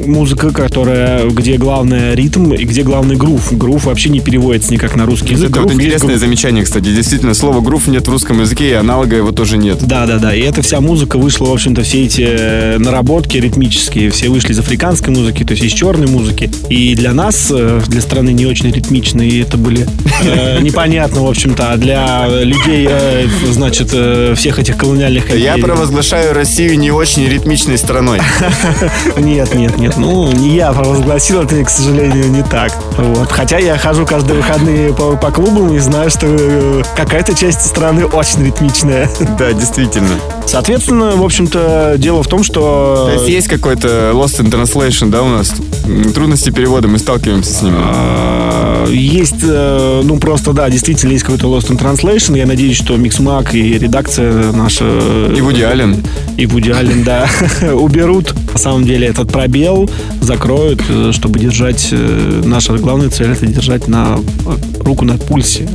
музыка, 0.05 0.51
которая, 0.51 1.29
где 1.29 1.57
главный 1.57 2.15
ритм 2.15 2.53
и 2.53 2.63
где 2.65 2.83
главный 2.83 3.15
грув. 3.15 3.53
Грув 3.57 3.85
вообще 3.85 4.09
не 4.09 4.19
переводится 4.19 4.73
никак 4.73 4.95
на 4.95 5.05
русский 5.05 5.33
язык. 5.33 5.51
Это 5.51 5.61
вот 5.61 5.73
интересное 5.73 6.17
замечание, 6.17 6.63
кстати. 6.63 6.93
Действительно, 6.93 7.33
слова 7.33 7.61
грув 7.61 7.87
нет 7.87 8.07
в 8.07 8.11
русском 8.11 8.41
языке, 8.41 8.50
и 8.59 8.73
аналога 8.73 9.15
его 9.15 9.31
тоже 9.31 9.57
нет. 9.57 9.79
Да, 9.81 10.05
да, 10.05 10.17
да. 10.17 10.35
И 10.35 10.41
эта 10.41 10.61
вся 10.61 10.81
музыка 10.81 11.17
вышла, 11.17 11.45
в 11.45 11.53
общем-то, 11.53 11.83
все 11.83 12.03
эти 12.03 12.25
э, 12.27 12.77
наработки 12.77 13.37
ритмические, 13.37 14.09
все 14.11 14.29
вышли 14.29 14.51
из 14.51 14.59
африканской 14.59 15.13
музыки, 15.13 15.43
то 15.43 15.53
есть 15.53 15.63
из 15.63 15.71
черной 15.71 16.07
музыки. 16.07 16.51
И 16.69 16.95
для 16.95 17.13
нас, 17.13 17.49
э, 17.51 17.81
для 17.87 18.01
страны 18.01 18.31
не 18.31 18.45
очень 18.45 18.71
ритмичные, 18.71 19.41
это 19.41 19.57
были 19.57 19.87
э, 20.23 20.59
непонятно, 20.61 21.21
в 21.21 21.29
общем-то, 21.29 21.71
а 21.71 21.77
для 21.77 22.27
людей, 22.27 22.87
э, 22.89 23.27
значит, 23.49 23.91
э, 23.93 24.33
всех 24.35 24.59
этих 24.59 24.77
колониальных... 24.77 25.33
Я 25.35 25.57
провозглашаю 25.57 26.33
Россию 26.33 26.77
не 26.77 26.91
очень 26.91 27.27
ритмичной 27.27 27.77
страной. 27.77 28.19
Нет, 29.17 29.53
нет, 29.53 29.77
нет. 29.77 29.97
Ну, 29.97 30.31
не 30.31 30.55
я 30.55 30.71
провозгласил, 30.71 31.41
это, 31.43 31.63
к 31.63 31.69
сожалению, 31.69 32.29
не 32.29 32.43
так. 32.43 32.73
Вот. 32.97 33.31
Хотя 33.31 33.57
я 33.57 33.77
хожу 33.77 34.05
каждые 34.05 34.37
выходные 34.37 34.93
по, 34.93 35.15
по 35.15 35.31
клубам 35.31 35.75
и 35.75 35.79
знаю, 35.79 36.09
что 36.09 36.27
э, 36.27 36.83
какая-то 36.95 37.35
часть 37.35 37.61
страны 37.61 38.05
очень 38.05 38.40
ритмичная. 38.41 39.09
Да, 39.37 39.53
действительно. 39.53 40.19
Соответственно, 40.45 41.15
в 41.15 41.23
общем-то, 41.23 41.95
дело 41.97 42.21
в 42.21 42.27
том, 42.27 42.43
что... 42.43 43.05
То 43.07 43.13
есть 43.13 43.27
есть 43.27 43.47
какой-то 43.47 44.11
lost 44.13 44.41
in 44.41 44.51
translation, 44.51 45.09
да, 45.09 45.23
у 45.23 45.29
нас? 45.29 45.53
Трудности 46.13 46.49
перевода, 46.49 46.87
мы 46.87 46.99
сталкиваемся 46.99 47.51
с 47.51 47.61
ними. 47.61 47.77
А, 47.79 48.87
есть, 48.89 49.43
э, 49.43 50.01
ну, 50.03 50.17
просто, 50.17 50.53
да, 50.53 50.69
действительно 50.69 51.11
есть 51.11 51.23
какой-то 51.23 51.47
lost 51.47 51.69
in 51.69 51.79
translation. 51.79 52.37
Я 52.37 52.45
надеюсь, 52.45 52.77
что 52.77 52.95
Mixmag 52.95 53.53
и 53.53 53.77
редакция 53.77 54.51
наша... 54.51 54.85
И 55.35 55.41
Вуди 55.41 55.61
Аллен. 55.61 56.03
И 56.37 56.45
Вуди 56.45 56.71
Аллен, 56.71 57.03
да. 57.03 57.27
уберут, 57.73 58.33
на 58.53 58.59
самом 58.59 58.85
деле, 58.85 59.07
этот 59.07 59.31
пробел, 59.31 59.89
закроют, 60.21 60.81
э, 60.89 61.11
чтобы 61.13 61.39
держать... 61.39 61.89
Э, 61.91 62.41
наша 62.45 62.73
главная 62.77 63.09
цель— 63.09 63.31
это 63.31 63.45
держать 63.47 63.87
на 63.87 64.19
руку 64.79 65.05
на 65.05 65.17
пульсе 65.17 65.67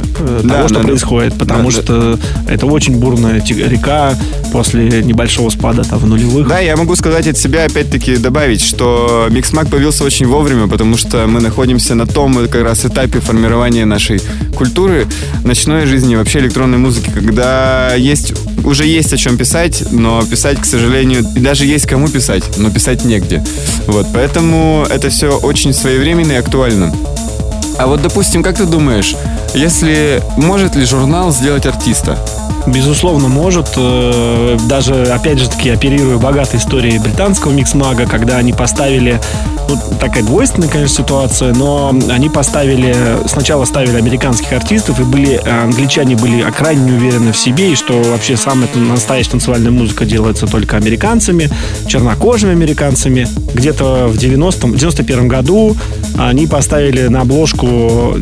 да, 0.42 0.56
того, 0.56 0.68
что 0.68 0.80
происходит. 0.80 1.34
Потому 1.34 1.70
да, 1.70 1.70
что 1.70 2.16
да. 2.16 2.52
это 2.52 2.66
очень 2.66 2.98
бурная 2.98 3.42
река, 3.42 4.14
после 4.52 5.02
небольшого 5.02 5.50
спада 5.50 5.84
там 5.84 5.98
в 5.98 6.06
нулевых. 6.06 6.48
Да, 6.48 6.58
я 6.58 6.76
могу 6.76 6.96
сказать 6.96 7.26
от 7.26 7.36
себя 7.36 7.64
опять-таки 7.64 8.16
добавить, 8.16 8.62
что 8.62 9.28
Mixmag 9.30 9.68
появился 9.68 9.95
очень 10.04 10.26
вовремя, 10.26 10.68
потому 10.68 10.96
что 10.96 11.26
мы 11.26 11.40
находимся 11.40 11.94
на 11.94 12.06
том 12.06 12.34
как 12.48 12.62
раз 12.62 12.84
этапе 12.84 13.20
формирования 13.20 13.84
нашей 13.84 14.20
культуры, 14.56 15.06
ночной 15.44 15.86
жизни, 15.86 16.16
вообще 16.16 16.40
электронной 16.40 16.78
музыки, 16.78 17.10
когда 17.12 17.94
есть 17.94 18.34
уже 18.64 18.86
есть 18.86 19.12
о 19.12 19.16
чем 19.16 19.36
писать, 19.36 19.84
но 19.92 20.24
писать, 20.24 20.60
к 20.60 20.64
сожалению, 20.64 21.24
даже 21.36 21.66
есть 21.66 21.86
кому 21.86 22.08
писать, 22.08 22.44
но 22.58 22.70
писать 22.70 23.04
негде. 23.04 23.44
Вот, 23.86 24.06
поэтому 24.12 24.86
это 24.88 25.08
все 25.08 25.38
очень 25.38 25.72
своевременно 25.72 26.32
и 26.32 26.36
актуально. 26.36 26.94
А 27.78 27.86
вот, 27.86 28.02
допустим, 28.02 28.42
как 28.42 28.56
ты 28.56 28.64
думаешь, 28.64 29.14
если 29.56 30.22
может 30.36 30.76
ли 30.76 30.84
журнал 30.84 31.32
сделать 31.32 31.66
артиста? 31.66 32.18
Безусловно, 32.66 33.28
может. 33.28 33.72
Э, 33.76 34.58
даже, 34.68 35.04
опять 35.04 35.38
же 35.38 35.48
таки, 35.48 35.70
оперируя 35.70 36.18
богатой 36.18 36.58
историей 36.58 36.98
британского 36.98 37.52
миксмага, 37.52 38.06
когда 38.06 38.38
они 38.38 38.52
поставили 38.52 39.20
ну, 39.68 39.78
такая 40.00 40.22
двойственная, 40.22 40.68
конечно, 40.68 40.96
ситуация, 41.02 41.54
но 41.54 41.94
они 42.08 42.28
поставили, 42.28 42.94
сначала 43.26 43.64
ставили 43.64 43.96
американских 43.96 44.52
артистов, 44.52 45.00
и 45.00 45.04
были, 45.04 45.40
э, 45.42 45.62
англичане 45.62 46.16
были 46.16 46.42
крайне 46.50 46.90
не 46.90 46.92
уверены 46.92 47.32
в 47.32 47.36
себе, 47.36 47.72
и 47.72 47.76
что 47.76 48.00
вообще 48.02 48.36
самая 48.36 48.68
настоящая 48.74 49.32
танцевальная 49.32 49.70
музыка 49.70 50.04
делается 50.04 50.46
только 50.46 50.76
американцами, 50.76 51.50
чернокожими 51.86 52.52
американцами. 52.52 53.28
Где-то 53.54 54.08
в 54.08 54.16
90-м, 54.16 54.74
91 54.76 55.28
году 55.28 55.76
они 56.18 56.46
поставили 56.46 57.06
на 57.08 57.22
обложку 57.22 58.16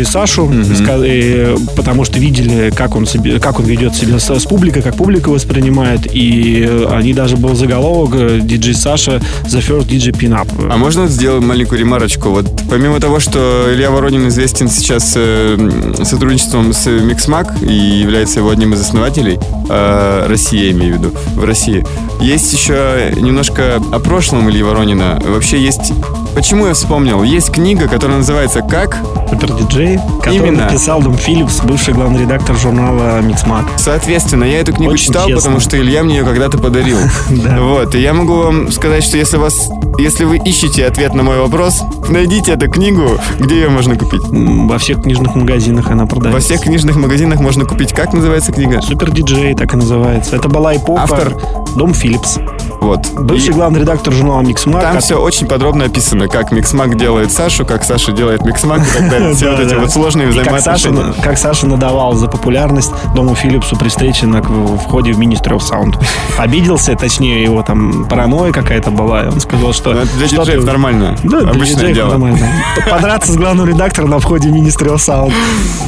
э, 0.00 0.04
диджей 0.04 0.04
Сашу, 0.04 0.46
mm-hmm. 0.46 1.74
потому 1.76 2.04
что 2.04 2.18
видели, 2.18 2.70
как 2.70 2.96
он, 2.96 3.06
себе, 3.06 3.38
как 3.40 3.58
он 3.58 3.66
ведет 3.66 3.94
себя 3.94 4.18
с, 4.18 4.30
с 4.30 4.44
публикой, 4.44 4.82
как 4.82 4.96
публика 4.96 5.28
воспринимает, 5.28 6.06
и 6.12 6.68
они 6.90 7.12
даже 7.12 7.36
был 7.36 7.54
заголовок 7.54 8.14
э, 8.14 8.40
диджей 8.42 8.74
Саша 8.74 9.20
The 9.44 9.60
First 9.60 9.88
DJ 9.88 10.12
Pin-Up. 10.12 10.48
А 10.70 10.76
можно 10.76 11.06
сделать 11.08 11.44
маленькую 11.44 11.80
ремарочку? 11.80 12.30
Вот 12.30 12.46
помимо 12.68 13.00
того, 13.00 13.20
что 13.20 13.66
Илья 13.72 13.90
Воронин 13.90 14.28
известен 14.28 14.68
сейчас 14.68 15.12
э, 15.16 15.56
сотрудничеством 16.04 16.72
с 16.72 16.86
Mixmag 16.86 17.66
и 17.66 18.00
является 18.00 18.40
его 18.40 18.50
одним 18.50 18.74
из 18.74 18.80
основателей 18.80 19.38
э, 19.68 20.26
России, 20.26 20.66
я 20.66 20.70
имею 20.72 20.96
в 20.96 20.98
виду, 20.98 21.14
в 21.34 21.44
России, 21.44 21.84
есть 22.20 22.52
еще 22.52 23.12
немножко 23.16 23.76
о 23.76 23.98
прошлом 23.98 24.50
Ильи 24.50 24.62
Воронина. 24.62 25.20
Вообще 25.26 25.60
есть 25.60 25.92
Почему 26.34 26.66
я 26.66 26.74
вспомнил? 26.74 27.22
Есть 27.22 27.50
книга, 27.50 27.88
которая 27.88 28.18
называется 28.18 28.62
«Как?» 28.62 28.98
Супер 29.28 29.52
диджей, 29.52 29.98
который 30.22 30.48
Именно. 30.48 30.64
написал 30.64 31.02
Дом 31.02 31.16
Филлипс, 31.16 31.60
бывший 31.60 31.94
главный 31.94 32.22
редактор 32.22 32.56
журнала 32.56 33.20
Mixmag. 33.20 33.64
Соответственно, 33.76 34.44
я 34.44 34.60
эту 34.60 34.72
книгу 34.72 34.92
Очень 34.92 35.06
читал, 35.06 35.26
честно. 35.26 35.36
потому 35.36 35.60
что 35.60 35.78
Илья 35.78 36.02
мне 36.02 36.18
ее 36.18 36.24
когда-то 36.24 36.58
подарил. 36.58 36.98
Вот, 37.60 37.94
и 37.94 38.00
я 38.00 38.12
могу 38.12 38.34
вам 38.34 38.72
сказать, 38.72 39.04
что 39.04 39.16
если 39.16 39.36
вас 39.36 39.70
если 40.00 40.24
вы 40.24 40.38
ищете 40.38 40.86
ответ 40.86 41.14
на 41.14 41.22
мой 41.22 41.38
вопрос, 41.38 41.82
найдите 42.08 42.52
эту 42.52 42.70
книгу, 42.70 43.18
где 43.38 43.56
ее 43.56 43.68
можно 43.68 43.96
купить. 43.96 44.22
Во 44.30 44.78
всех 44.78 45.02
книжных 45.02 45.34
магазинах 45.34 45.90
она 45.90 46.06
продается. 46.06 46.32
Во 46.32 46.40
всех 46.40 46.62
книжных 46.62 46.96
магазинах 46.96 47.40
можно 47.40 47.66
купить. 47.66 47.92
Как 47.92 48.14
называется 48.14 48.52
книга? 48.52 48.80
Супер 48.80 49.10
диджей, 49.10 49.54
так 49.54 49.74
и 49.74 49.76
называется. 49.76 50.36
Это 50.36 50.48
была 50.48 50.74
эпоха. 50.74 51.02
Автор? 51.02 51.34
Дом 51.76 51.92
Филлипс. 51.92 52.38
Вот. 52.80 53.06
Бывший 53.12 53.50
И 53.50 53.52
главный 53.52 53.80
редактор 53.80 54.12
журнала 54.12 54.40
Mixmag. 54.40 54.82
там 54.82 54.98
все 55.00 55.20
очень 55.20 55.46
подробно 55.46 55.84
описано, 55.84 56.28
как 56.28 56.50
Mixmag 56.50 56.96
делает 56.96 57.30
Сашу, 57.30 57.66
как 57.66 57.84
Саша 57.84 58.12
делает 58.12 58.44
Mixmag 58.44 58.80
и 58.80 58.90
так 58.98 59.10
далее. 59.10 59.34
Все 59.34 59.50
вот 59.50 59.60
эти 59.60 59.74
вот 59.74 59.90
сложные 59.90 60.28
как 60.28 60.36
взаимоотношения. 60.36 61.12
как 61.22 61.38
Саша 61.38 61.66
надавал 61.66 62.14
за 62.14 62.26
популярность 62.28 62.90
Дому 63.14 63.34
Филлипсу 63.34 63.76
при 63.76 63.88
встрече 63.88 64.26
на, 64.26 64.42
входе 64.42 65.12
в 65.12 65.18
Ministry 65.20 65.56
of 65.56 65.60
Sound. 65.60 66.02
Обиделся, 66.38 66.94
точнее, 66.96 67.42
его 67.44 67.62
там 67.62 68.06
паранойя 68.06 68.52
какая-то 68.52 68.90
была, 68.90 69.24
и 69.24 69.26
он 69.28 69.40
сказал, 69.40 69.72
что... 69.72 69.92
Ну, 69.92 70.00
Для 70.16 70.26
диджеев 70.28 70.64
нормально. 70.64 71.16
Да, 71.22 71.38
Обычное 71.50 71.92
дело. 71.92 72.10
нормально. 72.10 72.48
Подраться 72.90 73.32
с 73.32 73.36
главным 73.36 73.66
редактором 73.68 74.10
на 74.10 74.18
входе 74.20 74.48
в 74.48 74.52
Ministry 74.54 74.92
of 74.94 74.96
Sound. 74.96 75.32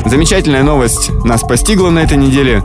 Замечательная 0.05 0.63
новость 0.63 1.11
нас 1.25 1.43
постигла 1.43 1.91
на 1.91 2.01
этой 2.01 2.17
неделе. 2.19 2.63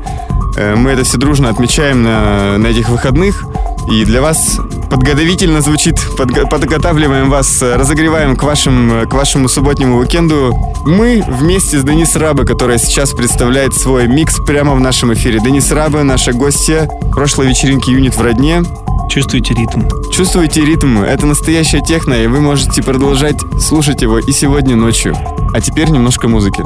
Э, 0.58 0.76
Мы 0.76 0.92
это 0.92 1.04
все 1.04 1.18
дружно 1.18 1.50
отмечаем 1.50 2.04
на, 2.04 2.58
на 2.58 2.68
этих 2.68 2.90
выходных. 2.90 3.46
И 3.90 4.04
для 4.06 4.22
вас 4.22 4.60
подготовительно 4.90 5.62
звучит, 5.62 5.96
подго- 6.18 6.50
подготавливаем 6.50 7.30
вас, 7.30 7.62
э, 7.62 7.76
разогреваем 7.76 8.36
к, 8.36 8.44
вашим, 8.44 8.92
э, 8.92 9.06
к 9.06 9.14
вашему 9.14 9.48
субботнему 9.48 9.98
уикенду. 9.98 10.54
Мы 10.86 11.24
вместе 11.28 11.80
с 11.80 11.84
Денис 11.84 12.16
Рабы, 12.16 12.46
которая 12.46 12.78
сейчас 12.78 13.12
представляет 13.12 13.74
свой 13.74 14.08
микс 14.08 14.36
прямо 14.46 14.74
в 14.74 14.80
нашем 14.80 15.14
эфире. 15.14 15.40
Денис 15.40 15.72
Рабы, 15.72 16.04
наша 16.04 16.34
гостья 16.34 16.90
прошлой 17.12 17.48
вечеринки 17.48 17.90
«Юнит 17.90 18.16
в 18.16 18.22
родне». 18.22 18.64
Чувствуете 19.10 19.54
ритм. 19.54 19.84
Чувствуете 20.12 20.66
ритм? 20.66 21.00
Это 21.00 21.26
настоящая 21.26 21.82
техно, 21.82 22.14
и 22.14 22.28
вы 22.28 22.42
можете 22.42 22.84
продолжать 22.84 23.38
слушать 23.60 24.02
его 24.02 24.20
и 24.20 24.32
сегодня 24.34 24.76
ночью. 24.76 25.16
А 25.54 25.62
теперь 25.62 25.90
немножко 25.90 26.28
музыки. 26.28 26.62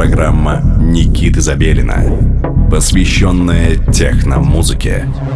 Программа 0.00 0.62
Никиты 0.80 1.42
Забелина, 1.42 2.02
посвященная 2.70 3.76
техномузыке. 3.92 5.04
Резонанс. 5.04 5.29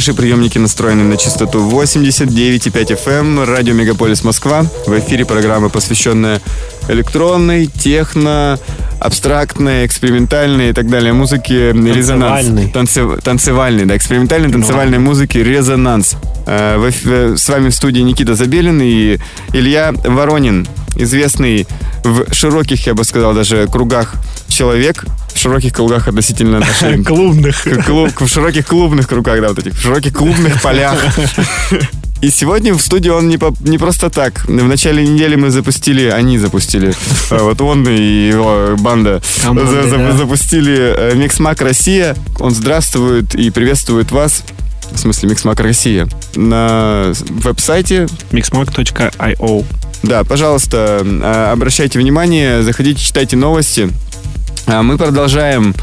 Ваши 0.00 0.14
приемники 0.14 0.56
настроены 0.56 1.04
на 1.04 1.18
частоту 1.18 1.68
89,5 1.68 2.96
FM, 3.04 3.10
эм, 3.10 3.44
радио 3.44 3.74
Мегаполис 3.74 4.24
Москва. 4.24 4.64
В 4.86 4.98
эфире 4.98 5.26
программа, 5.26 5.68
посвященная 5.68 6.40
электронной, 6.88 7.66
техно, 7.66 8.58
абстрактной, 8.98 9.84
экспериментальной 9.84 10.70
и 10.70 10.72
так 10.72 10.88
далее 10.88 11.12
музыке 11.12 11.72
«Резонанс». 11.72 12.46
Танцевальный. 12.72 13.20
танцевальный, 13.20 13.84
да, 13.84 13.94
экспериментальной 13.94 14.50
танцевальной 14.50 14.96
ну. 14.96 15.04
музыки 15.04 15.36
«Резонанс». 15.36 16.16
Э, 16.46 16.90
с 17.36 17.48
вами 17.50 17.68
в 17.68 17.74
студии 17.74 18.00
Никита 18.00 18.34
Забелин 18.34 18.80
и 18.80 19.18
Илья 19.52 19.92
Воронин, 19.92 20.66
известный 20.96 21.66
в 22.04 22.32
широких, 22.32 22.86
я 22.86 22.94
бы 22.94 23.04
сказал, 23.04 23.34
даже 23.34 23.66
кругах 23.66 24.14
человек, 24.48 25.04
в 25.34 25.38
широких 25.38 25.72
кругах 25.72 26.08
относительно 26.08 26.60
нашей... 26.60 27.02
Клубных. 27.02 27.66
Клуб, 27.86 28.10
в 28.18 28.28
широких 28.28 28.66
клубных 28.66 29.08
кругах, 29.08 29.40
да, 29.40 29.48
вот 29.48 29.58
этих, 29.58 29.74
в 29.74 29.80
широких 29.80 30.12
клубных 30.12 30.60
полях. 30.62 30.96
И 32.20 32.28
сегодня 32.28 32.74
в 32.74 32.80
студии 32.80 33.08
он 33.08 33.28
не, 33.28 33.38
по, 33.38 33.54
не 33.60 33.78
просто 33.78 34.10
так. 34.10 34.44
В 34.46 34.50
начале 34.50 35.06
недели 35.06 35.36
мы 35.36 35.50
запустили, 35.50 36.04
они 36.04 36.38
запустили, 36.38 36.94
э, 37.30 37.38
вот 37.40 37.60
он 37.62 37.88
и 37.88 38.28
его 38.28 38.76
банда 38.78 39.22
Команды, 39.42 39.88
за, 39.88 39.96
да. 39.96 40.12
запустили 40.12 40.94
э, 40.96 41.14
Mixmag 41.14 41.62
Россия. 41.62 42.14
Он 42.38 42.54
здравствует 42.54 43.34
и 43.34 43.48
приветствует 43.50 44.10
вас. 44.10 44.42
В 44.92 44.98
смысле, 44.98 45.30
Mixmag 45.30 45.60
Россия. 45.60 46.08
На 46.34 47.12
веб-сайте 47.30 48.06
mixmag.io 48.32 49.64
Да, 50.02 50.24
пожалуйста, 50.24 51.00
э, 51.02 51.50
обращайте 51.52 51.98
внимание, 51.98 52.62
заходите, 52.62 53.00
читайте 53.02 53.36
новости. 53.36 53.88
А 54.72 54.84
мы 54.84 54.96
продолжаем 54.96 55.74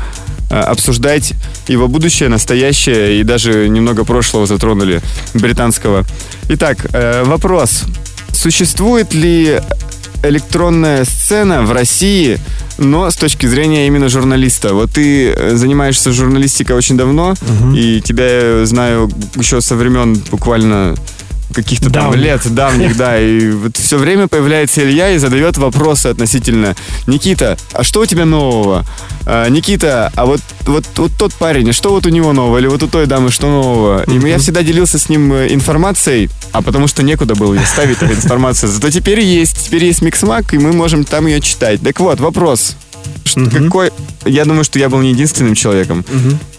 а, 0.49 0.61
обсуждать 0.61 1.33
его 1.67 1.89
будущее, 1.89 2.29
настоящее 2.29 3.19
и 3.19 3.23
даже 3.23 3.67
немного 3.67 4.05
прошлого 4.05 4.47
затронули 4.47 5.01
британского. 5.33 6.05
Итак, 6.47 6.87
э, 6.93 7.23
вопрос. 7.25 7.83
Существует 8.31 9.13
ли 9.13 9.59
электронная 10.23 11.03
сцена 11.03 11.63
в 11.63 11.73
России, 11.73 12.39
но 12.77 13.11
с 13.11 13.17
точки 13.17 13.45
зрения 13.45 13.87
именно 13.87 14.07
журналиста. 14.07 14.73
Вот 14.73 14.91
ты 14.91 15.31
э, 15.31 15.55
занимаешься 15.57 16.13
журналистикой 16.13 16.77
очень 16.77 16.95
давно, 16.95 17.31
угу. 17.41 17.73
и 17.75 17.99
тебя 17.99 18.59
я 18.59 18.65
знаю 18.65 19.11
еще 19.35 19.59
со 19.59 19.75
времен 19.75 20.15
буквально 20.31 20.95
каких-то 21.53 21.89
там 21.89 22.13
лет 22.13 22.41
давних, 22.53 22.97
да, 22.97 23.19
и 23.19 23.51
вот 23.51 23.77
все 23.77 23.97
время 23.97 24.27
появляется 24.27 24.81
Илья 24.83 25.11
и 25.11 25.17
задает 25.17 25.57
вопросы 25.57 26.07
относительно 26.07 26.75
Никита, 27.05 27.57
а 27.73 27.83
что 27.83 28.01
у 28.01 28.05
тебя 28.05 28.25
нового? 28.25 28.85
А, 29.25 29.47
Никита, 29.49 30.11
а 30.15 30.25
вот, 30.25 30.41
вот, 30.65 30.85
вот 30.95 31.11
тот 31.17 31.33
парень, 31.33 31.69
а 31.69 31.73
что 31.73 31.89
вот 31.91 32.05
у 32.05 32.09
него 32.09 32.33
нового? 32.33 32.57
Или 32.57 32.67
вот 32.67 32.83
у 32.83 32.87
той 32.87 33.07
дамы 33.07 33.31
что 33.31 33.47
нового? 33.47 34.03
И 34.03 34.27
я 34.27 34.37
всегда 34.37 34.63
делился 34.63 34.99
с 34.99 35.09
ним 35.09 35.33
э, 35.33 35.53
информацией, 35.53 36.29
а 36.51 36.61
потому 36.61 36.87
что 36.87 37.03
некуда 37.03 37.35
было 37.35 37.57
ставить 37.65 38.01
эту 38.01 38.13
информацию. 38.13 38.71
Зато 38.71 38.89
теперь 38.89 39.19
есть, 39.19 39.65
теперь 39.65 39.85
есть 39.85 40.01
Миксмак, 40.01 40.53
и 40.53 40.57
мы 40.57 40.73
можем 40.73 41.03
там 41.03 41.27
ее 41.27 41.41
читать. 41.41 41.81
Так 41.81 41.99
вот, 41.99 42.19
вопрос. 42.19 42.75
Какой... 43.51 43.91
Я 44.25 44.45
думаю, 44.45 44.63
что 44.63 44.79
я 44.79 44.89
был 44.89 44.99
не 44.99 45.11
единственным 45.11 45.55
человеком. 45.55 46.03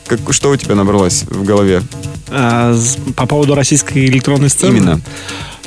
Как, 0.09 0.21
что 0.31 0.51
у 0.51 0.57
тебя 0.57 0.75
набралось 0.75 1.25
в 1.25 1.45
голове? 1.45 1.83
А, 2.31 2.75
по 3.15 3.27
поводу 3.27 3.55
российской 3.55 4.07
электронной 4.07 4.49
сцены? 4.49 4.77
Именно. 4.79 5.01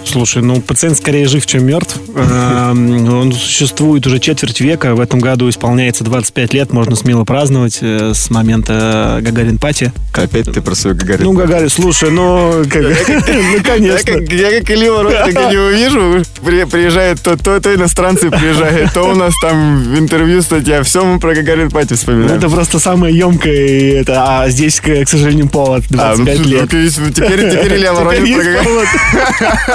Слушай, 0.06 0.42
ну 0.42 0.62
пациент 0.62 0.98
скорее 0.98 1.28
жив, 1.28 1.46
чем 1.46 1.66
мертв. 1.66 1.98
Эм, 2.16 3.14
он 3.14 3.32
существует 3.32 4.06
уже 4.08 4.20
четверть 4.20 4.60
века. 4.60 4.96
В 4.96 5.00
этом 5.00 5.20
году 5.20 5.50
исполняется 5.50 6.04
25 6.04 6.54
лет. 6.54 6.74
Можно 6.74 6.96
смело 6.96 7.24
праздновать 7.24 7.80
э, 7.82 8.14
с 8.14 8.30
момента 8.30 9.20
Гагарин 9.22 9.58
Пати. 9.58 9.94
Опять 10.14 10.52
ты 10.52 10.62
про 10.62 10.76
свою 10.76 10.96
Гагарин 10.96 11.24
Ну, 11.24 11.34
Гагарин, 11.34 11.70
слушай, 11.70 12.12
ну, 12.12 12.64
ну 12.64 13.64
конечно. 13.64 14.12
Я 14.12 14.60
как 14.60 14.72
Илья 14.72 15.02
Ротика 15.02 15.50
не 15.50 15.58
увижу, 15.58 16.24
приезжает, 16.42 17.22
то, 17.22 17.38
то, 17.38 17.60
то 17.60 17.74
иностранцы 17.74 18.30
приезжают, 18.30 18.94
то 18.94 19.04
у 19.04 19.16
нас 19.16 19.34
там 19.42 19.82
в 19.84 20.00
интервью 20.00 20.42
статья, 20.42 20.84
все 20.84 21.06
мы 21.06 21.20
про 21.20 21.34
Гагарин 21.34 21.70
Пати 21.70 21.94
вспоминаем. 21.94 22.38
Это 22.38 22.50
просто 22.50 22.80
самое 22.80 23.18
емкое, 23.18 24.02
это, 24.02 24.42
а 24.42 24.50
здесь, 24.50 24.82
к 24.82 25.08
сожалению, 25.08 25.48
повод 25.48 25.84
25 25.90 26.40
а, 26.40 26.42
ну, 26.42 26.50
лет. 26.50 26.70
Теперь, 26.70 27.52
теперь 27.52 27.78
Илья 27.78 27.94
Воронин 28.02 28.36
про 28.36 28.44
Гагарин 28.44 28.88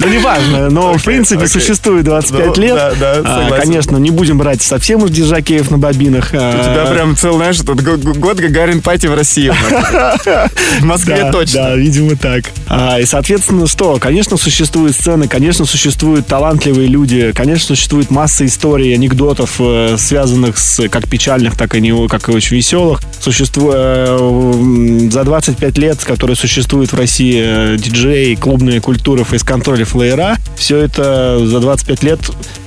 Ну, 0.00 0.06
неважно, 0.08 0.70
но 0.70 0.94
в 0.96 1.02
принципе 1.04 1.46
существует 1.48 2.04
25 2.04 2.56
Ну, 2.56 2.62
лет. 2.62 2.74
да, 2.74 2.92
да, 2.94 3.22
А. 3.24 3.50
Конечно, 3.60 3.96
не 3.96 4.10
будем 4.10 4.38
брать 4.38 4.62
совсем 4.62 5.02
уж 5.02 5.10
диджакеев 5.10 5.70
на 5.70 5.78
бобинах. 5.78 6.28
У 6.28 6.36
тебя 6.36 6.86
прям 6.92 7.16
цел, 7.16 7.36
знаешь, 7.36 7.60
г- 7.62 7.96
год 7.96 8.36
Гагарин 8.38 8.80
пати 8.80 9.06
в 9.06 9.14
России. 9.14 9.50
В 10.80 10.84
Москве 10.84 11.16
Да, 11.24 11.32
точно. 11.32 11.62
Да, 11.62 11.76
видимо 11.76 12.16
так. 12.16 12.44
А, 12.68 13.00
и, 13.00 13.04
соответственно, 13.06 13.66
что? 13.66 13.96
Конечно, 13.98 14.36
существуют 14.36 14.94
сцены, 14.94 15.26
конечно, 15.26 15.64
существуют 15.64 16.26
талантливые 16.26 16.86
люди, 16.88 17.32
конечно, 17.34 17.66
существует 17.74 18.10
масса 18.10 18.46
историй, 18.46 18.94
анекдотов, 18.94 19.56
э, 19.58 19.96
связанных 19.98 20.58
с 20.58 20.88
как 20.88 21.08
печальных, 21.08 21.56
так 21.56 21.74
и 21.74 21.80
не 21.80 22.08
как 22.08 22.28
и 22.28 22.32
очень 22.32 22.56
веселых. 22.56 23.00
Существует 23.20 25.12
за 25.12 25.24
25 25.24 25.78
лет, 25.78 26.04
которые 26.04 26.36
существует 26.36 26.92
в 26.92 26.96
России 26.96 27.40
э, 27.44 27.76
диджей, 27.78 28.36
клубная 28.36 28.80
культура, 28.80 29.24
фейс-контроль 29.24 29.82
флеера, 29.88 30.36
все 30.56 30.78
это 30.78 31.44
за 31.46 31.60
25 31.60 32.02
лет 32.02 32.20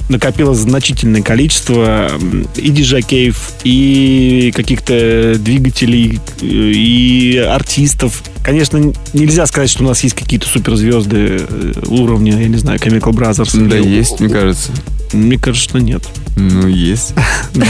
накопилось 0.09 0.57
значительное 0.59 1.21
количество 1.21 2.11
и 2.55 2.69
диджакеев, 2.69 3.53
и 3.63 4.51
каких-то 4.55 5.35
двигателей, 5.39 6.19
э, 6.41 6.45
и 6.45 7.37
артистов. 7.37 8.21
Конечно, 8.43 8.91
нельзя 9.13 9.45
сказать, 9.45 9.69
что 9.69 9.83
у 9.83 9.87
нас 9.87 10.03
есть 10.03 10.15
какие-то 10.15 10.47
суперзвезды 10.47 11.45
э, 11.47 11.73
уровня, 11.87 12.39
я 12.41 12.47
не 12.49 12.57
знаю, 12.57 12.77
Chemical 12.79 13.11
Brothers. 13.13 13.69
Да, 13.69 13.77
или- 13.77 13.87
есть, 13.87 14.19
мне 14.19 14.29
кажется. 14.29 14.71
Мне 15.13 15.37
кажется, 15.37 15.69
что 15.69 15.79
нет. 15.79 16.03
Ну, 16.35 16.67
есть. 16.67 17.13
Да, 17.53 17.65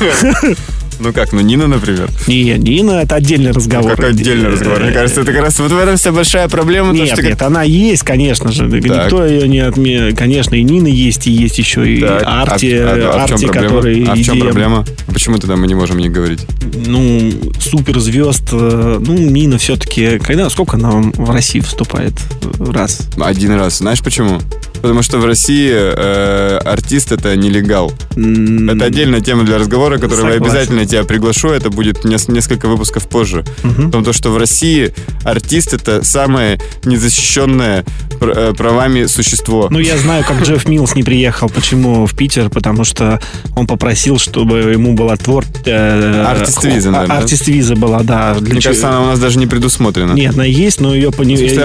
кто? 0.00 0.54
Ну 1.00 1.12
как, 1.12 1.32
ну 1.32 1.40
Нина, 1.40 1.66
например. 1.66 2.08
Не, 2.26 2.54
Нина, 2.58 3.02
это 3.02 3.16
отдельный 3.16 3.50
разговор. 3.52 3.96
Как 3.96 4.06
отдельный 4.10 4.50
разговор. 4.50 4.80
Мне 4.80 4.92
кажется, 4.92 5.20
это 5.22 5.32
как 5.32 5.42
раз 5.42 5.58
вот 5.58 5.70
в 5.72 5.78
этом 5.78 5.96
вся 5.96 6.12
большая 6.12 6.48
проблема. 6.48 6.90
то, 6.90 6.94
Нет, 6.96 7.08
что 7.12 7.22
нет, 7.22 7.40
она 7.42 7.62
есть, 7.62 8.02
конечно 8.02 8.50
же. 8.52 8.64
Никто 8.66 9.24
ее 9.26 9.48
не 9.48 9.60
отменяет. 9.60 10.16
Конечно, 10.16 10.54
и 10.54 10.62
Нина 10.62 10.86
есть, 10.88 11.26
и 11.26 11.30
есть 11.30 11.58
еще 11.58 11.86
и 11.90 12.00
Так, 12.00 12.22
Арти, 12.24 12.72
а- 12.74 13.22
а 13.22 13.26
в 13.26 13.28
чем 13.28 13.34
Арти, 13.34 13.46
который 13.46 14.04
А 14.04 14.14
в 14.14 14.22
чем 14.22 14.36
EDM. 14.36 14.40
проблема? 14.44 14.84
Почему 15.12 15.38
тогда 15.38 15.56
мы 15.56 15.66
не 15.66 15.74
можем 15.74 15.98
не 15.98 16.08
говорить? 16.08 16.40
ну, 16.86 17.30
суперзвезд, 17.60 18.48
э, 18.52 18.98
ну, 19.04 19.14
Нина 19.14 19.58
все-таки, 19.58 20.18
когда, 20.18 20.48
сколько 20.50 20.76
она 20.76 20.90
в 20.90 21.30
России 21.30 21.60
вступает? 21.60 22.12
Раз. 22.58 23.08
Один 23.18 23.52
раз. 23.54 23.78
Знаешь 23.78 24.00
почему? 24.00 24.40
Потому 24.82 25.02
что 25.02 25.18
в 25.18 25.24
России 25.24 25.70
э, 25.72 26.58
артист 26.58 27.10
это 27.12 27.34
нелегал. 27.36 27.92
М, 28.16 28.68
Это 28.70 28.84
отдельная 28.86 29.20
тема 29.20 29.44
для 29.44 29.56
разговора, 29.58 29.94
которую 29.98 30.18
Согласен. 30.32 30.42
обязательно 30.44 30.83
тебя 30.86 31.04
приглашу. 31.04 31.48
Это 31.50 31.70
будет 31.70 32.04
нес- 32.04 32.28
несколько 32.28 32.68
выпусков 32.68 33.08
позже. 33.08 33.44
том, 33.92 34.04
то, 34.04 34.12
что 34.12 34.30
в 34.30 34.36
России 34.36 34.92
артист 35.24 35.72
это 35.74 36.04
самое 36.04 36.58
незащищенное 36.84 37.84
э, 38.20 38.52
правами 38.56 39.06
существо. 39.06 39.68
Ну, 39.70 39.78
я 39.78 39.96
знаю, 39.98 40.24
как 40.26 40.42
Джефф 40.42 40.66
Милс 40.68 40.94
не 40.94 41.02
приехал. 41.02 41.48
Почему 41.48 42.06
в 42.06 42.16
Питер? 42.16 42.48
Потому 42.50 42.84
что 42.84 43.20
он 43.56 43.66
попросил, 43.66 44.18
чтобы 44.18 44.58
ему 44.58 44.94
была 44.94 45.16
твор... 45.16 45.44
э, 45.64 46.24
Артист-виза, 46.24 46.90
наверное, 46.90 47.16
да? 47.16 47.22
Артист-виза 47.22 47.76
была, 47.76 48.02
да. 48.02 48.34
Для 48.34 48.54
Мне 48.54 48.62
кажется, 48.62 48.88
она 48.88 49.02
у 49.02 49.06
нас 49.06 49.18
даже 49.18 49.38
не 49.38 49.46
предусмотрена. 49.46 50.12
Нет, 50.12 50.34
она 50.34 50.44
есть, 50.44 50.80
но 50.80 50.94
ее, 50.94 51.10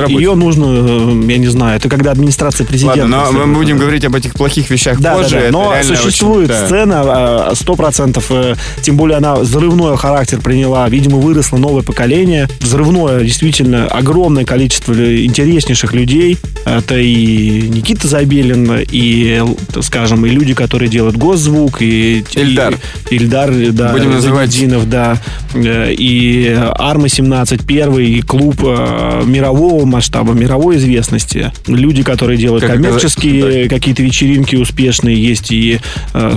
ее 0.09 0.35
нужно, 0.35 0.65
э, 0.65 1.31
я 1.31 1.37
не 1.37 1.47
знаю, 1.47 1.77
это 1.77 1.89
когда 1.89 2.11
администрация 2.11 2.65
президента... 2.65 3.01
Ладно, 3.01 3.31
но 3.31 3.45
мы 3.45 3.55
будем 3.55 3.77
говорить 3.77 4.05
об 4.05 4.15
этих 4.15 4.33
плохих 4.33 4.69
вещах 4.69 4.99
Да, 4.99 5.15
позже. 5.15 5.35
да, 5.35 5.41
да. 5.45 5.51
Но 5.51 5.83
существует 5.83 6.49
очень- 6.49 6.59
да. 6.61 6.65
сцена 6.65 7.01
а, 7.05 7.51
сто 7.55 7.75
процентов, 7.75 8.25
э, 8.29 8.55
тем 8.81 8.97
более 8.97 9.08
она 9.13 9.35
взрывной 9.35 9.97
характер 9.97 10.39
приняла. 10.41 10.87
Видимо, 10.89 11.17
выросло 11.17 11.57
новое 11.57 11.83
поколение. 11.83 12.47
Взрывное, 12.59 13.21
действительно, 13.23 13.87
огромное 13.87 14.45
количество 14.45 14.93
интереснейших 14.93 15.93
людей. 15.93 16.37
Это 16.65 16.97
и 16.97 17.61
Никита 17.69 18.07
Забелин, 18.07 18.79
и, 18.91 19.41
скажем, 19.81 20.25
и 20.25 20.29
люди, 20.29 20.53
которые 20.53 20.89
делают 20.89 21.17
госзвук, 21.17 21.81
и... 21.81 22.23
Ильдар. 22.33 22.75
И, 23.09 23.15
Ильдар, 23.15 23.51
да. 23.71 23.91
Будем 23.91 24.11
называть- 24.11 24.51
Зайнуддинов, 24.51 24.89
да. 24.89 25.17
Э, 25.53 25.93
И 25.93 26.47
Арма-17, 26.75 27.65
первый 27.65 28.21
клуб 28.21 28.55
э, 28.63 29.23
мирового 29.25 29.85
масштаба, 29.85 30.33
мировой 30.33 30.77
известности. 30.77 31.51
Люди, 31.67 32.03
которые 32.03 32.37
делают 32.37 32.63
Как 32.63 32.73
коммерческие 32.75 33.67
какие-то 33.69 34.03
вечеринки 34.03 34.55
успешные, 34.55 35.21
есть 35.21 35.51
и 35.51 35.79
э, 36.13 36.35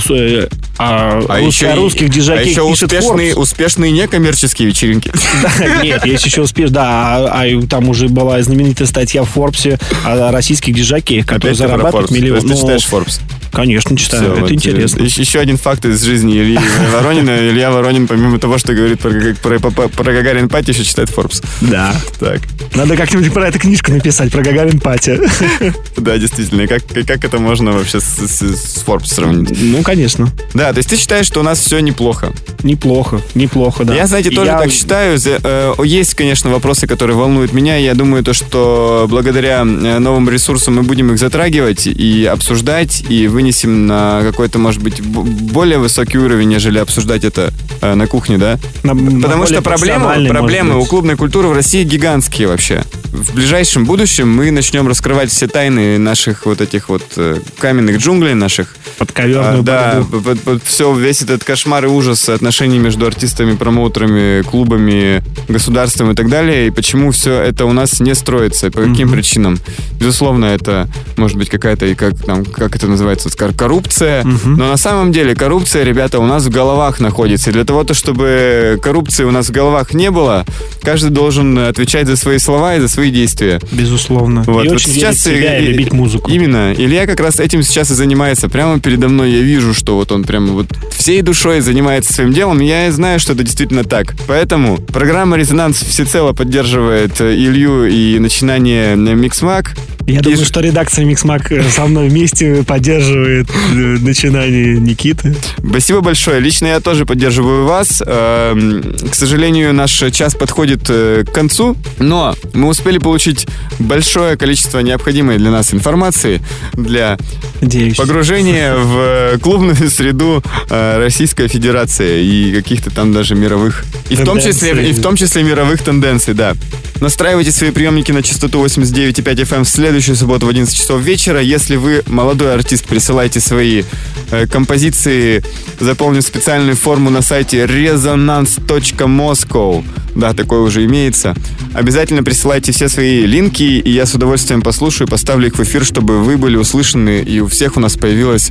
а, 0.79 1.23
А 1.29 1.39
рус- 1.41 1.47
еще, 1.47 1.75
русских 1.75 2.09
а 2.09 2.13
диджакей 2.13 2.55
еще 2.71 2.87
успешные, 2.87 3.35
успешные 3.35 3.93
некоммерческие 3.93 4.69
вечеринки. 4.69 5.13
Нет, 5.83 6.05
есть 6.05 6.25
еще 6.25 6.43
успеш, 6.43 6.71
да, 6.71 7.17
а, 7.17 7.41
а 7.41 7.47
и 7.47 7.61
там 7.67 7.89
уже 7.89 8.09
была 8.09 8.41
знаменитая 8.43 8.87
статья 8.87 9.25
в 9.25 9.29
Форбсе 9.31 9.79
о 10.05 10.31
российских 10.31 10.75
диджакеях, 10.75 11.27
которые 11.27 11.55
зарабатывают 11.55 12.11
миллион. 12.11 12.41
ты 12.41 12.47
Ну, 12.47 12.57
читаешь 12.57 12.87
Forbes? 12.91 13.21
Конечно, 13.53 13.97
читаю, 13.97 14.23
Всё, 14.23 14.33
это 14.33 14.41
вот, 14.43 14.51
интересно. 14.53 15.03
э, 15.03 15.07
Еще, 15.07 15.39
один 15.39 15.57
факт 15.59 15.85
из 15.85 16.03
жизни 16.03 16.33
Ильи 16.39 16.59
Воронина. 16.93 17.31
Илья 17.51 17.71
Воронин, 17.71 18.07
помимо 18.09 18.39
того, 18.39 18.57
что 18.59 18.73
говорит 18.75 18.99
про, 19.01 19.13
про, 19.35 19.59
про, 19.71 19.89
про 19.89 20.13
Гагарин 20.13 20.49
Пати, 20.49 20.71
еще 20.71 20.85
читает 20.85 21.11
Forbes. 21.11 21.45
Да. 21.61 21.95
Так, 22.19 22.41
Надо 22.75 22.97
как-нибудь 22.97 23.33
про 23.33 23.49
эту 23.49 23.59
книжку 23.59 23.93
написать, 23.93 24.33
про 24.33 24.43
Гагарин 24.43 24.81
Пати. 24.81 25.21
да, 25.99 26.17
действительно. 26.19 26.63
И 26.63 26.67
как, 26.67 26.83
как 27.07 27.25
это 27.25 27.39
можно 27.39 27.73
вообще 27.73 28.01
с, 28.01 28.05
с- 28.05 28.41
с 28.57 28.85
Forbes 28.87 29.07
сравнить? 29.13 29.51
Ну, 29.61 29.83
конечно. 29.83 30.31
Да, 30.55 30.73
то 30.73 30.79
есть 30.79 30.89
ты 30.89 30.97
считаешь, 30.97 31.27
что 31.27 31.41
у 31.41 31.43
нас 31.43 31.59
все 31.59 31.81
неплохо. 31.81 32.33
Неплохо, 32.63 33.21
неплохо, 33.35 33.85
да. 33.85 33.95
Я, 33.95 34.07
знаете, 34.07 34.31
тоже 34.31 34.51
Я- 34.51 34.59
так 34.59 34.71
считаю. 34.71 35.19
Э, 35.25 35.75
Есть, 35.85 36.15
конечно, 36.15 36.51
вопросы, 36.51 36.87
которые 36.87 37.17
волнуют 37.17 37.53
меня. 37.53 37.77
Я 37.77 37.95
думаю, 37.95 38.25
то, 38.25 38.33
что 38.33 39.07
благодаря 39.11 39.61
э, 39.61 39.99
новым 39.99 40.29
ресурсам 40.31 40.77
мы 40.77 40.83
будем 40.85 41.13
их 41.13 41.19
затрагивать 41.19 41.87
и 41.87 42.25
обсуждать, 42.25 43.05
и 43.09 43.29
вынесем 43.43 43.89
на 43.89 44.23
какой-то, 44.23 44.59
может 44.61 44.81
быть, 44.83 45.01
более 45.03 45.79
высокий 45.79 46.17
уровень, 46.17 46.49
нежели 46.49 46.79
обсуждать 46.79 47.25
это 47.25 47.53
э, 47.81 47.95
на 47.95 48.07
кухне, 48.07 48.39
да? 48.39 48.59
На- 48.85 48.95
на 48.95 49.21
Потому 49.21 49.47
что 49.47 49.55
более 49.55 49.63
проблемы, 49.63 50.29
проблемы 50.29 50.79
у 50.79 50.85
клубной 50.85 51.17
культуры 51.17 51.49
в 51.49 51.53
России 51.53 51.83
гигантские 51.83 52.47
вообще. 52.47 52.85
В 53.07 53.35
ближайшем 53.35 53.85
будущем 53.85 54.31
мы 54.31 54.51
начнем 54.53 54.87
раскрывать 54.87 55.31
все 55.31 55.49
тайны 55.49 55.99
наших 55.99 56.47
вот 56.47 56.61
этих 56.61 56.89
вот 56.89 57.03
э, 57.17 57.41
каменных 57.59 57.99
джунглей 57.99 58.35
наших. 58.35 58.77
Подковерную 58.99 59.61
А, 59.61 59.63
да, 59.63 60.03
борьбу. 60.11 60.61
все, 60.65 60.95
весь 60.95 61.23
этот 61.23 61.45
кошмар 61.45 61.85
и 61.85 61.89
ужас 61.89 62.29
отношений 62.29 62.79
между 62.79 63.07
артистами, 63.07 63.55
промоутерами, 63.57 64.43
клубами, 64.43 65.23
государством 65.49 66.11
и 66.11 66.15
так 66.15 66.29
далее. 66.29 66.69
И 66.69 66.71
почему 66.71 67.11
все 67.11 67.35
это 67.41 67.65
у 67.67 67.73
нас 67.73 68.01
не 68.01 68.15
строится, 68.15 68.71
по 68.71 68.83
каким 68.83 69.07
Мгм. 69.09 69.13
причинам. 69.17 69.59
Безусловно, 69.99 70.47
это 70.47 70.89
может 71.17 71.37
быть 71.37 71.49
какая-то, 71.49 71.87
и 71.87 71.95
как, 71.95 72.17
там, 72.25 72.45
как 72.45 72.75
это 72.77 72.87
называется, 72.87 73.29
коррупция. 73.57 74.25
Мгм. 74.25 74.55
Но 74.57 74.69
на 74.69 74.77
самом 74.77 75.13
деле 75.13 75.35
коррупция, 75.35 75.85
ребята, 75.85 76.19
у 76.19 76.27
нас 76.27 76.45
в 76.45 76.51
головах 76.51 77.01
находится. 77.01 77.51
И 77.51 77.53
для 77.53 77.65
того, 77.65 77.85
то, 77.85 77.95
чтобы 77.95 78.79
коррупции 78.83 79.25
у 79.25 79.31
нас 79.31 79.49
в 79.49 79.53
головах 79.53 79.95
не 79.95 80.11
было, 80.11 80.45
каждый 80.83 81.11
должен 81.11 81.59
отвечать 81.59 82.07
за 82.07 82.17
свои 82.17 82.39
слова 82.39 82.77
и 82.77 82.81
за 82.81 82.89
свои 82.89 83.11
действия. 83.11 83.61
Безусловно. 83.73 84.43
Вот, 84.47 84.65
и 84.65 84.69
вот 84.69 84.77
очень 84.77 84.91
сейчас 84.93 85.21
себя 85.21 85.59
и, 85.59 85.65
и- 85.65 85.67
любить 85.69 85.93
музыку. 85.93 86.31
Именно. 86.31 86.73
Илья 86.77 87.07
как 87.07 87.21
раз 87.21 87.41
этим 87.41 87.63
сейчас 87.63 87.91
и 87.91 87.95
занимается. 87.95 88.49
Прямо 88.49 88.81
передо 88.83 89.09
мной 89.09 89.31
я 89.33 89.41
вижу, 89.43 89.73
что 89.75 89.97
вот 89.97 90.13
он 90.13 90.25
прямо 90.25 90.53
вот 90.53 90.67
всей 90.91 91.23
душой 91.23 91.61
занимается 91.61 92.13
своим 92.13 92.33
делом. 92.33 92.61
Я 92.61 92.91
знаю, 92.93 93.19
что 93.19 93.33
это 93.33 93.43
действительно 93.43 93.85
так. 93.85 94.15
Поэтому 94.27 94.77
программа 94.77 95.37
«Резонанс» 95.37 95.83
всецело 95.83 96.33
поддерживает 96.33 97.21
э, 97.21 97.35
Илью 97.35 97.87
и 97.87 98.19
начинание 98.19 98.93
э, 98.93 98.97
Mixmag. 98.97 99.75
Я 100.07 100.19
И 100.19 100.23
думаю, 100.23 100.45
что 100.45 100.61
редакция 100.61 101.05
Mixmag 101.05 101.53
со 101.71 101.87
мной 101.87 102.09
вместе 102.09 102.65
поддерживает 102.65 103.49
э, 103.51 103.75
начинание 104.01 104.79
Никиты. 104.79 105.35
Спасибо 105.59 106.01
большое. 106.01 106.41
Лично 106.41 106.67
я 106.67 106.81
тоже 106.81 107.07
поддерживаю 107.07 107.65
вас. 107.67 108.03
Эм, 108.05 108.83
К 109.11 109.15
сожалению, 109.15 109.73
наш 109.73 109.93
час 110.13 110.35
подходит 110.35 110.83
э, 110.89 111.25
к 111.27 111.33
концу, 111.33 111.77
но 111.99 112.35
мы 112.53 112.69
успели 112.69 112.99
получить 112.99 113.47
большое 113.79 114.37
количество 114.37 114.81
необходимой 114.81 115.39
для 115.39 115.51
нас 115.51 115.73
информации 115.73 116.43
для 116.73 117.17
Надеюсь. 117.61 117.97
погружения 117.97 118.75
в 118.77 118.97
э, 118.99 119.39
клубную 119.39 119.89
среду 119.89 120.43
Российской 120.69 121.49
Федерации 121.49 122.25
и 122.25 122.53
каких-то 122.53 122.91
там 122.91 123.13
даже 123.13 123.35
мировых. 123.35 123.85
И 124.11 124.17
в 124.17 124.25
том 124.25 124.41
числе, 124.41 124.91
и 124.91 124.93
в 124.93 125.01
том 125.01 125.17
числе 125.17 125.43
мировых 125.43 125.83
тенденций, 125.83 126.35
да. 126.35 126.55
Настраивайте 127.01 127.51
свои 127.51 127.71
приемники 127.73 128.13
на 128.13 128.23
частоту 128.23 128.65
89,5 128.65 129.23
FM 129.23 129.65
в 129.65 129.69
следующую 129.93 130.17
субботу 130.17 130.47
в 130.47 130.49
11 130.49 130.75
часов 130.75 131.03
вечера. 131.03 131.43
Если 131.43 131.77
вы 131.77 132.03
молодой 132.07 132.55
артист, 132.55 132.87
присылайте 132.87 133.41
свои 133.41 133.83
э, 134.31 134.47
композиции, 134.47 135.45
заполнив 135.81 136.25
специальную 136.25 136.77
форму 136.77 137.11
на 137.11 137.21
сайте 137.21 137.67
resonance.moscow. 137.67 139.85
Да, 140.15 140.33
такое 140.33 140.61
уже 140.61 140.87
имеется. 140.87 141.37
Обязательно 141.75 142.23
присылайте 142.23 142.73
все 142.73 142.89
свои 142.89 143.27
линки, 143.27 143.65
и 143.65 143.91
я 143.91 144.07
с 144.07 144.15
удовольствием 144.15 144.63
послушаю, 144.63 145.09
поставлю 145.09 145.49
их 145.49 145.59
в 145.59 145.63
эфир, 145.63 145.85
чтобы 145.85 146.25
вы 146.25 146.39
были 146.39 146.57
услышаны, 146.57 147.21
и 147.21 147.41
у 147.41 147.47
всех 147.47 147.77
у 147.77 147.81
нас 147.81 147.95
появилась 147.95 148.51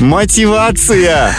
Мотивация! 0.00 1.34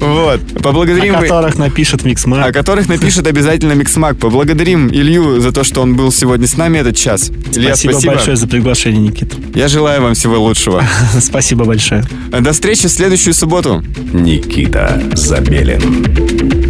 Вот. 0.00 0.40
Поблагодарим... 0.62 1.16
О 1.16 1.20
которых 1.20 1.58
напишет 1.58 2.04
Mixmag. 2.04 2.46
О 2.46 2.52
которых 2.52 2.88
напишет 2.88 3.26
обязательно 3.26 3.72
Mixmag. 3.72 4.16
Поблагодарим 4.16 4.88
Илью 4.88 5.40
за 5.40 5.52
то, 5.52 5.64
что 5.64 5.82
он 5.82 5.94
был 5.96 6.10
сегодня 6.10 6.46
с 6.46 6.56
нами 6.56 6.78
этот 6.78 6.96
час. 6.96 7.30
Илья, 7.52 7.74
спасибо, 7.74 7.92
спасибо 7.92 8.14
большое 8.14 8.36
за 8.36 8.48
приглашение, 8.48 9.02
Никита. 9.02 9.36
Я 9.54 9.68
желаю 9.68 10.02
вам 10.02 10.14
всего 10.14 10.40
лучшего. 10.40 10.84
Спасибо 11.20 11.64
большое. 11.64 12.04
До 12.30 12.52
встречи 12.52 12.88
в 12.88 12.90
следующую 12.90 13.34
субботу. 13.34 13.82
Никита 14.12 15.02
Забелин. 15.14 16.61